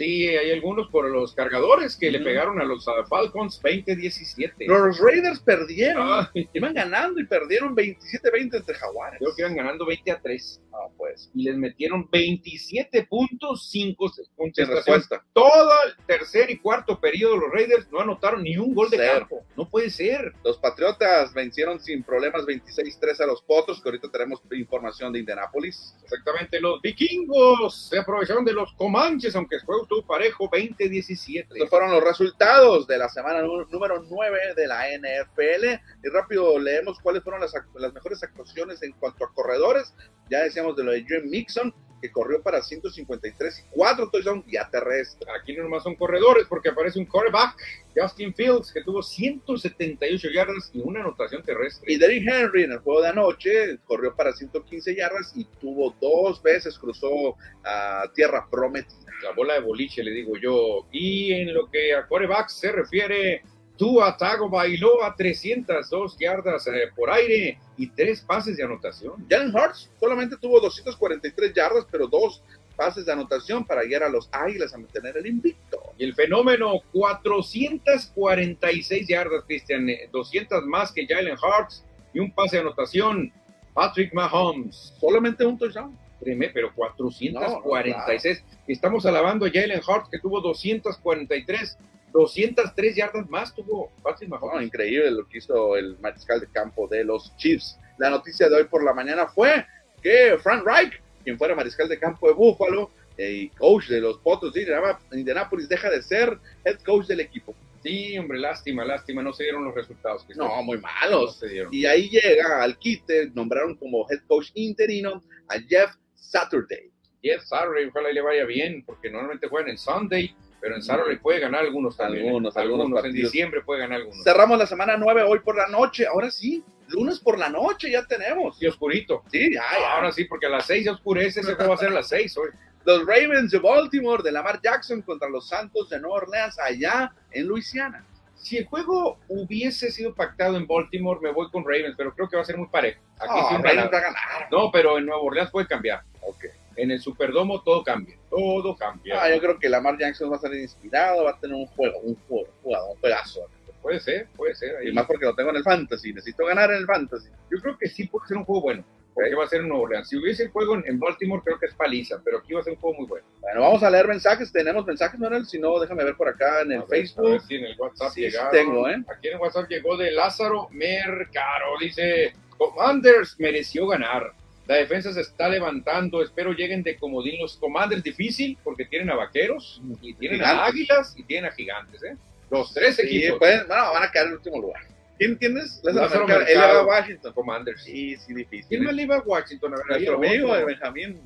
[0.00, 4.54] Sí, hay algunos por los cargadores que le pegaron a los Falcons 20-17.
[4.66, 6.26] Los Raiders perdieron.
[6.54, 9.18] Iban ganando y perdieron 27-20 entre Jaguares.
[9.18, 10.62] Creo que iban ganando 20 a 3.
[10.72, 11.30] Ah, pues.
[11.34, 15.22] Y les metieron 27 puntos, 5 Sin respuesta.
[15.34, 19.18] Todo el tercer y cuarto periodo los Raiders no anotaron ni un gol de Cero.
[19.18, 19.44] campo.
[19.54, 20.32] No puede ser.
[20.42, 25.94] Los Patriotas vencieron sin problemas 26-3 a los Potros, que ahorita tenemos información de Indianapolis.
[26.02, 31.46] Exactamente, los vikingos se aprovecharon de los Comanches, aunque el estuvo parejo 20-17.
[31.50, 35.64] Estos fueron los resultados de la semana nú- número 9 de la NFL.
[36.04, 39.92] Y rápido leemos cuáles fueron las, las mejores actuaciones en cuanto a corredores.
[40.30, 44.68] Ya decíamos de lo de Jim Mixon, que corrió para 153 y 4 touchdowns ya
[44.70, 45.30] terrestre.
[45.38, 47.56] Aquí no nomás son corredores, porque aparece un quarterback,
[47.94, 51.92] Justin Fields, que tuvo 178 yardas y una anotación terrestre.
[51.92, 56.42] Y Derrick Henry en el juego de anoche corrió para 115 yardas y tuvo dos
[56.42, 58.96] veces, cruzó a tierra prometida.
[59.22, 60.86] la bola de boliche, le digo yo.
[60.92, 63.42] Y en lo que a quarterbacks se refiere,
[63.80, 69.26] Tua Tagovailoa 302 yardas eh, por aire y tres pases de anotación.
[69.26, 72.42] Jalen Hurts solamente tuvo 243 yardas, pero dos
[72.76, 75.80] pases de anotación para guiar a los Águilas a mantener el invicto.
[75.96, 82.56] Y el fenómeno, 446 yardas, Cristian, eh, 200 más que Jalen Hurts y un pase
[82.56, 83.32] de anotación.
[83.72, 85.96] Patrick Mahomes, Solamente un touchdown.
[86.20, 88.44] Tremendo, pero 446.
[88.68, 91.78] Estamos alabando a Jalen Hurts, que tuvo 243,
[92.12, 94.50] 203 yardas más tuvo Patrick Mahomes.
[94.52, 97.78] Bueno, increíble lo que hizo el mariscal de campo de los Chiefs.
[97.98, 99.66] La noticia de hoy por la mañana fue
[100.02, 104.18] que Frank Reich, quien fuera mariscal de campo de Buffalo eh, y coach de los
[104.18, 104.66] Potros de
[105.12, 107.54] Indianapolis, deja de ser head coach del equipo.
[107.82, 110.26] Sí, hombre, lástima, lástima, no se dieron los resultados.
[110.36, 111.38] No, muy no malos.
[111.38, 111.72] se dieron.
[111.72, 116.90] Y ahí llega al quite, nombraron como head coach interino a Jeff Saturday.
[117.22, 121.40] Jeff Saturday, ojalá le vaya bien, porque normalmente juegan en Sunday, pero en Saturday puede
[121.40, 122.24] ganar algunos también.
[122.24, 122.28] ¿eh?
[122.28, 124.22] Algunos, algunos en diciembre puede ganar algunos.
[124.22, 126.06] Cerramos la semana 9 hoy por la noche.
[126.06, 128.60] Ahora sí, lunes por la noche ya tenemos.
[128.62, 129.22] Y oscurito.
[129.30, 129.94] Sí, ya, ya.
[129.94, 132.08] Ahora sí, porque a las 6 ya oscurece, ese juego va a ser a las
[132.08, 132.50] 6 hoy.
[132.84, 137.46] Los Ravens de Baltimore de Lamar Jackson contra los Santos de Nueva Orleans allá en
[137.46, 138.06] Luisiana.
[138.36, 142.36] Si el juego hubiese sido pactado en Baltimore, me voy con Ravens, pero creo que
[142.36, 143.02] va a ser muy parejo.
[143.18, 144.48] Aquí Ravens va a ganar.
[144.50, 146.02] No, pero en Nueva Orleans puede cambiar.
[146.22, 146.46] Ok.
[146.76, 148.16] En el Superdomo todo cambia.
[148.30, 149.22] Todo cambia.
[149.22, 151.98] Ah, yo creo que Lamar Jackson va a salir inspirado, va a tener un juego,
[152.00, 153.40] un juego, un jugador, un juegazo.
[153.82, 154.76] Puede ser, puede ser.
[154.76, 154.88] ahí.
[154.88, 157.28] Y más porque lo tengo en el fantasy, necesito ganar en el fantasy.
[157.50, 158.84] Yo creo que sí puede ser un juego bueno.
[159.12, 160.08] Porque va a ser en Nueva Orleans.
[160.08, 162.74] Si hubiese el juego en, Baltimore, creo que es paliza, pero aquí va a ser
[162.74, 163.26] un juego muy bueno.
[163.40, 164.52] Bueno, vamos a leer mensajes.
[164.52, 165.44] Tenemos mensajes, Manuel.
[165.46, 167.42] Si no, déjame ver por acá en el A ver, a ver Facebook.
[167.42, 168.52] si en el WhatsApp Sí, llegaron.
[168.52, 169.02] tengo, ¿eh?
[169.08, 171.76] Aquí en el WhatsApp llegó de Lázaro Mercaro.
[171.80, 174.32] Dice: Commanders mereció ganar.
[174.70, 176.22] La defensa se está levantando.
[176.22, 178.04] Espero lleguen de comodín los Commanders.
[178.04, 182.00] Difícil porque tienen a vaqueros, y tienen a águilas y tienen a gigantes.
[182.04, 182.16] ¿eh?
[182.52, 183.40] Los tres Sí, equipos.
[183.40, 184.80] bueno, van a quedar en último lugar.
[185.18, 185.82] ¿Quién entiendes?
[185.84, 187.32] Él va a Washington.
[187.32, 187.82] Commanders.
[187.82, 188.68] Sí, sí, difícil.
[188.68, 188.84] ¿Quién ¿eh?
[188.84, 189.74] más le iba a Washington?
[189.74, 191.20] A Nuestro amigo de Benjamín,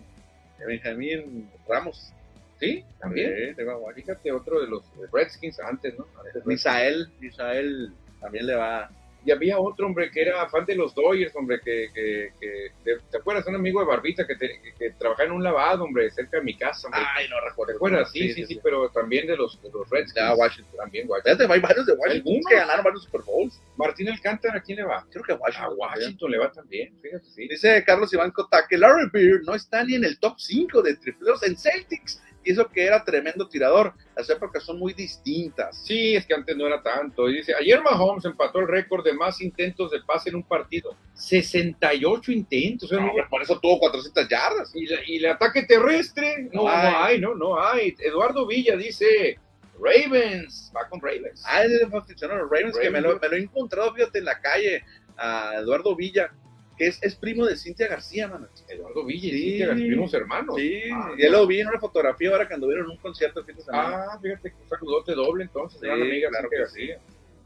[0.58, 2.14] de Benjamín Ramos.
[2.58, 3.34] Sí, también.
[3.36, 4.16] Sí, le va a Washington.
[4.22, 4.82] Fíjate, otro de los
[5.12, 6.06] Redskins antes, ¿no?
[6.46, 7.92] Misael, Misael
[8.22, 8.90] también le va.
[9.24, 12.70] Y había otro hombre que era fan de los Dodgers, hombre, que, que, que-
[13.10, 13.46] ¿te, acuerdas?
[13.46, 16.56] Un amigo de Barbita que, te- que, trabajaba en un lavado, hombre, cerca de mi
[16.56, 17.00] casa, hombre.
[17.16, 17.72] Ay, no recuerdo.
[17.72, 18.10] ¿Te acuerdas?
[18.12, 20.14] Sí sí, sí, pero también de los, de los Redskins.
[20.16, 20.76] Le va a Washington.
[20.76, 21.36] También Washington.
[21.38, 22.46] Fíjate, hay varios de Washington ¿Algunos?
[22.48, 23.60] que ganaron varios Super Bowls.
[23.76, 25.06] Martín Alcántara, ¿a quién le va?
[25.10, 25.76] Creo que a A Washington.
[25.78, 27.48] Washington le va también, fíjate, sí.
[27.48, 30.96] Dice Carlos Iván Cota que Larry Beard no está ni en el top 5 de
[30.96, 32.22] tripleros en Celtics.
[32.44, 33.94] Y eso que era tremendo tirador.
[34.16, 35.82] Las épocas son muy distintas.
[35.84, 37.28] Sí, es que antes no era tanto.
[37.28, 40.94] Y dice, ayer Mahomes empató el récord de más intentos de pase en un partido.
[41.14, 42.90] 68 intentos.
[42.92, 44.70] No, no- hombre, por eso tuvo 400 yardas.
[44.74, 46.94] y, la- y el ataque terrestre, no, No no hay.
[47.14, 47.94] hay, no, no hay.
[47.98, 49.38] Eduardo Villa dice,
[49.80, 51.42] Ravens, va con Ravens.
[51.46, 53.22] Ah, él le funcionó a los Ravens, que me lo, Ravens.
[53.22, 54.84] me lo he encontrado, fíjate, en la calle,
[55.16, 56.32] a Eduardo Villa,
[56.76, 58.48] que es, es primo de Cintia García, mano.
[58.68, 59.36] Eduardo Villa Sí.
[59.36, 60.56] y Cintia, primos hermanos.
[60.56, 63.46] Sí, Ah, ya lo vi en una fotografía ahora que anduvieron en un concierto el
[63.46, 64.06] fin de semana.
[64.12, 66.98] Ah, fíjate que un saludote doble entonces, Sí, amiga claro Cintia que García.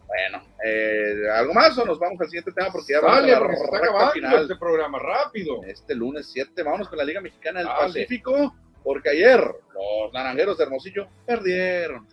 [0.07, 2.73] Bueno, eh, ¿algo más o nos vamos al siguiente tema?
[2.73, 4.43] Porque ya vamos a la se está recta acabando final.
[4.43, 5.61] este programa, rápido.
[5.67, 7.87] Este lunes 7, vámonos con la Liga Mexicana del Dale.
[7.89, 12.07] Pacífico, porque ayer los naranjeros de Hermosillo perdieron.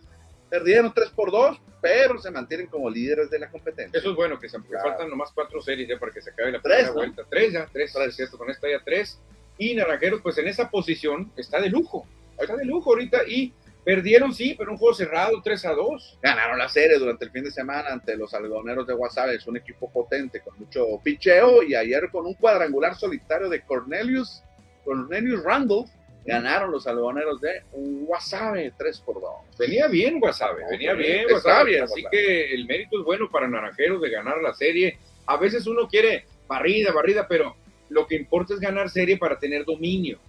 [0.50, 3.98] Perdieron 3 por 2, pero se mantienen como líderes de la competencia.
[4.00, 4.89] Eso es bueno, que se Claro.
[4.89, 7.24] faltan nomás cuatro series ya para que se acabe la primera vuelta.
[7.30, 9.20] Tres ya, tres, es cierto, con esta ya tres.
[9.58, 12.08] Y Naranjeros, pues en esa posición está de lujo.
[12.38, 13.54] Está de lujo ahorita y
[13.86, 16.20] perdieron, sí, pero un juego cerrado, 3 a 2.
[16.22, 19.36] Ganaron la serie durante el fin de semana ante los algodoneros de Guasave.
[19.36, 24.41] Es un equipo potente con mucho picheo y ayer con un cuadrangular solitario de Cornelius,
[24.84, 25.86] Cornelius Randall,
[26.26, 29.32] ganaron los algodoneros de Guasave 3 por 2.
[29.59, 31.82] Venía bien Guasave, No, venía bien Guasave.
[31.82, 32.17] así Guasave.
[32.17, 34.97] que el mérito es bueno para Naranjeros de ganar la serie.
[35.28, 37.55] A veces uno quiere barrida, barrida, pero
[37.89, 40.19] lo que importa es ganar serie para tener dominio.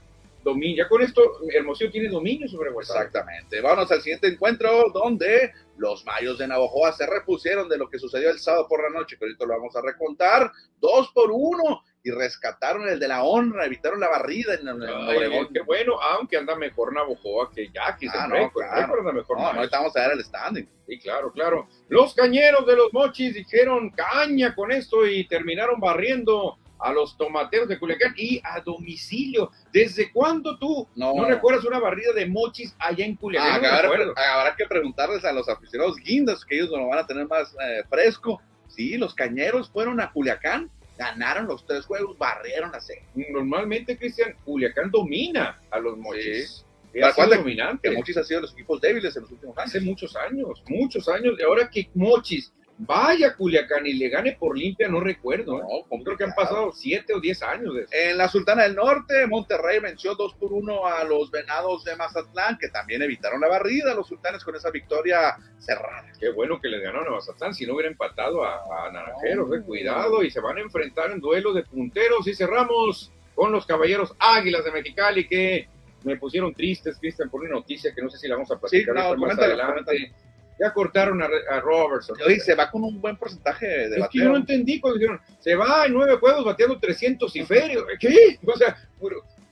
[0.45, 0.85] Dominio.
[0.85, 3.07] Ya con esto, Hermosillo tiene dominio sobre Guadalajara.
[3.07, 3.61] Exactamente.
[3.61, 8.31] Vamos al siguiente encuentro donde los Mayos de Navojoa se repusieron de lo que sucedió
[8.31, 10.53] el sábado por la noche, que ahorita lo vamos a recontar.
[10.79, 15.17] Dos por uno y rescataron el de la honra, evitaron la barrida en, en Ay,
[15.17, 15.49] Obregón.
[15.53, 18.13] qué bueno, aunque anda mejor Navojoa que Yaquis.
[18.15, 18.99] Ah, el no, récord, el claro.
[19.01, 19.37] anda mejor.
[19.39, 19.59] No, no, Mayos.
[19.59, 20.69] ahorita vamos a ver el standing.
[20.87, 21.69] Sí, claro, claro.
[21.89, 27.67] Los cañeros de los mochis dijeron caña con esto y terminaron barriendo a los tomateros
[27.69, 29.51] de Culiacán y a domicilio.
[29.73, 31.25] ¿Desde cuándo tú no, No.
[31.25, 33.65] recuerdas una barrida de mochis allá en Culiacán?
[33.65, 37.27] Ah, no habrá que preguntarles a los aficionados guindas, que ellos lo van a tener
[37.27, 38.41] más eh, fresco.
[38.69, 43.05] Sí, los cañeros fueron a Culiacán, ganaron los tres juegos, barrieron la serie.
[43.31, 46.65] Normalmente, Cristian, Culiacán domina a los mochis.
[46.93, 47.91] ¿Te Ha sido acuerdas dominante.
[47.91, 49.69] Que Mochis ha sido de los equipos débiles en los últimos años.
[49.69, 51.35] Hace muchos años, muchos años.
[51.39, 55.59] Y ahora que Mochis vaya Culiacán y le gane por limpia, no recuerdo.
[55.59, 55.85] ¿eh?
[55.91, 57.91] No, creo que han pasado siete o diez años de eso.
[57.93, 62.59] En la Sultana del Norte, Monterrey venció 2 por 1 a los Venados de Mazatlán,
[62.59, 63.95] que también evitaron la barrida.
[63.95, 66.05] Los sultanes con esa victoria cerrada.
[66.19, 69.63] Qué bueno que les ganaron a Mazatlán, si no hubiera empatado a, a Naranjeros, eh,
[69.65, 74.15] cuidado, y se van a enfrentar en duelo de punteros y cerramos con los caballeros
[74.19, 75.69] Águilas de Mexicali que
[76.05, 78.95] me pusieron tristes, Cristian, por una noticia que no sé si la vamos a platicar
[78.97, 80.13] Sí, no, más adelante.
[80.59, 82.17] Ya cortaron a, a Robertson.
[82.43, 84.37] Se va con un buen porcentaje de Es que yo no bateo.
[84.41, 87.87] entendí cuando dijeron, se va en nueve juegos bateando 300 y ferio.
[88.01, 88.39] ¿Qué?
[88.47, 88.77] O sea,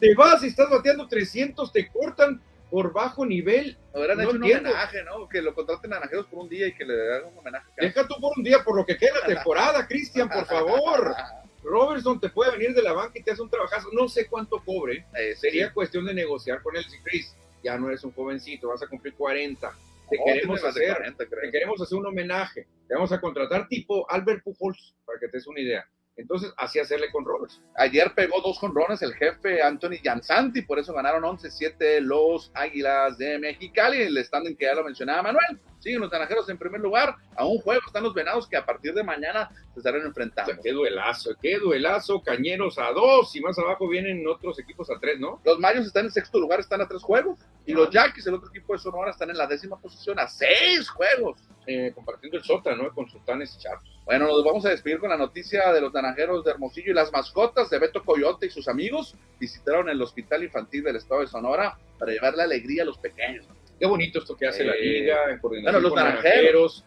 [0.01, 2.41] te vas y estás bateando 300, te cortan
[2.71, 3.77] por bajo nivel.
[3.93, 5.29] Hubieran no hecho un homenaje, ¿no?
[5.29, 7.67] Que lo contraten a Naranjeros por un día y que le hagan un homenaje.
[7.77, 11.15] Deja tú por un día por lo que queda temporada, Cristian, por favor.
[11.63, 13.89] Robertson te puede venir de la banca y te hace un trabajazo.
[13.93, 15.07] No sé cuánto cobre.
[15.19, 16.85] Eh, Sería cuestión de negociar con él.
[16.85, 19.73] Si Chris, ya no eres un jovencito, vas a cumplir 40.
[20.09, 21.41] Te queremos hacer, 40, creo.
[21.41, 22.67] te queremos hacer un homenaje.
[22.87, 25.89] Te vamos a contratar tipo Albert Pujols, para que te des una idea.
[26.17, 27.65] Entonces, así hacerle con Robertson.
[27.77, 33.39] Ayer pegó dos jonrones el jefe Anthony Jansanti, por eso ganaron 11-7 los Águilas de
[33.39, 34.03] Mexicali.
[34.03, 35.61] El standing que ya lo mencionaba Manuel.
[35.81, 37.17] Siguen los naranjeros en primer lugar.
[37.37, 40.53] A un juego están los venados que a partir de mañana se estarán O enfrentando.
[40.53, 42.23] sea, qué duelazo, qué duelazo.
[42.23, 45.41] Cañeros a dos y más abajo vienen otros equipos a tres, ¿no?
[45.45, 47.41] Los Mayos están en sexto lugar, están a tres juegos.
[47.67, 50.89] Y los Yaquis, el otro equipo de Sonora, están en la décima posición a seis
[50.89, 51.41] juegos.
[51.67, 52.95] Eh, compartiendo el sótano, ¿no?
[52.95, 53.94] Con sultanes y charros.
[54.05, 57.11] Bueno, nos vamos a despedir con la noticia de los naranjeros de Hermosillo y las
[57.11, 61.79] mascotas de Beto Coyote y sus amigos visitaron el Hospital Infantil del Estado de Sonora
[61.99, 63.47] para llevarle alegría a los pequeños.
[63.79, 66.85] Qué bonito esto que hace la Eh, liga en coordinación bueno, los con naranjeros.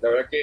[0.00, 0.40] La verdad que,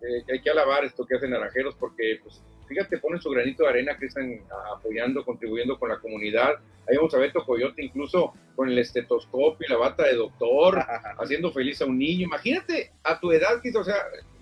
[0.00, 3.64] que- que hay que alabar esto que hacen Naranjeros porque, pues, fíjate, ponen su granito
[3.64, 4.38] de arena que están
[4.72, 6.54] apoyando, contribuyendo con la comunidad.
[6.88, 10.78] Ahí vamos a Beto Coyote incluso con el estetoscopio y la bata de doctor,
[11.18, 12.26] haciendo feliz a un niño.
[12.26, 13.96] Imagínate a tu edad, o sea,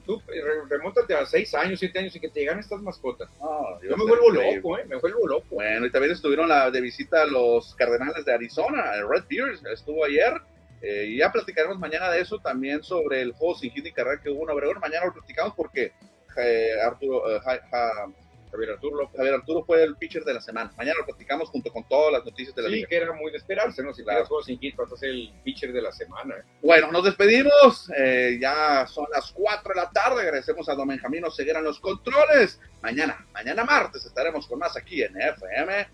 [0.08, 3.28] tú re- remóntate a seis años, siete años y que te llegan estas mascotas.
[3.38, 4.84] No, Yo me vuelvo loco, ¿eh?
[4.86, 5.46] Me vuelvo loco.
[5.50, 10.04] Bueno, y también estuvieron la, de visita los Cardenales de Arizona, el Red Bears, estuvo
[10.04, 10.32] ayer.
[10.80, 14.30] eh, y ya platicaremos mañana de eso, también sobre el juego sin hit carrera que
[14.30, 14.78] hubo en Obregón.
[14.80, 15.92] Mañana lo platicamos porque
[16.36, 18.06] eh, Arturo, eh, Ja- Ja-
[18.50, 19.10] Javier Arturo.
[19.16, 20.72] Javier Arturo fue el pitcher de la semana.
[20.76, 22.88] Mañana lo platicamos junto con todas las noticias de la Sí, liga.
[22.88, 23.92] que era muy de esperarse, ¿no?
[23.94, 24.26] Si Claro.
[24.26, 26.34] juegos sin hit, ser el pitcher de la semana.
[26.36, 26.42] ¿eh?
[26.62, 27.90] Bueno, nos despedimos.
[27.96, 30.22] eh, ya son las 4 de la tarde.
[30.22, 32.60] Agradecemos a Don Benjamín Oseguera en los controles.
[32.82, 35.88] Mañana, mañana martes estaremos con más aquí en FM.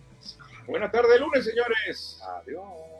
[0.66, 2.20] Buena tarde, lunes, señores.
[2.40, 2.93] Adiós.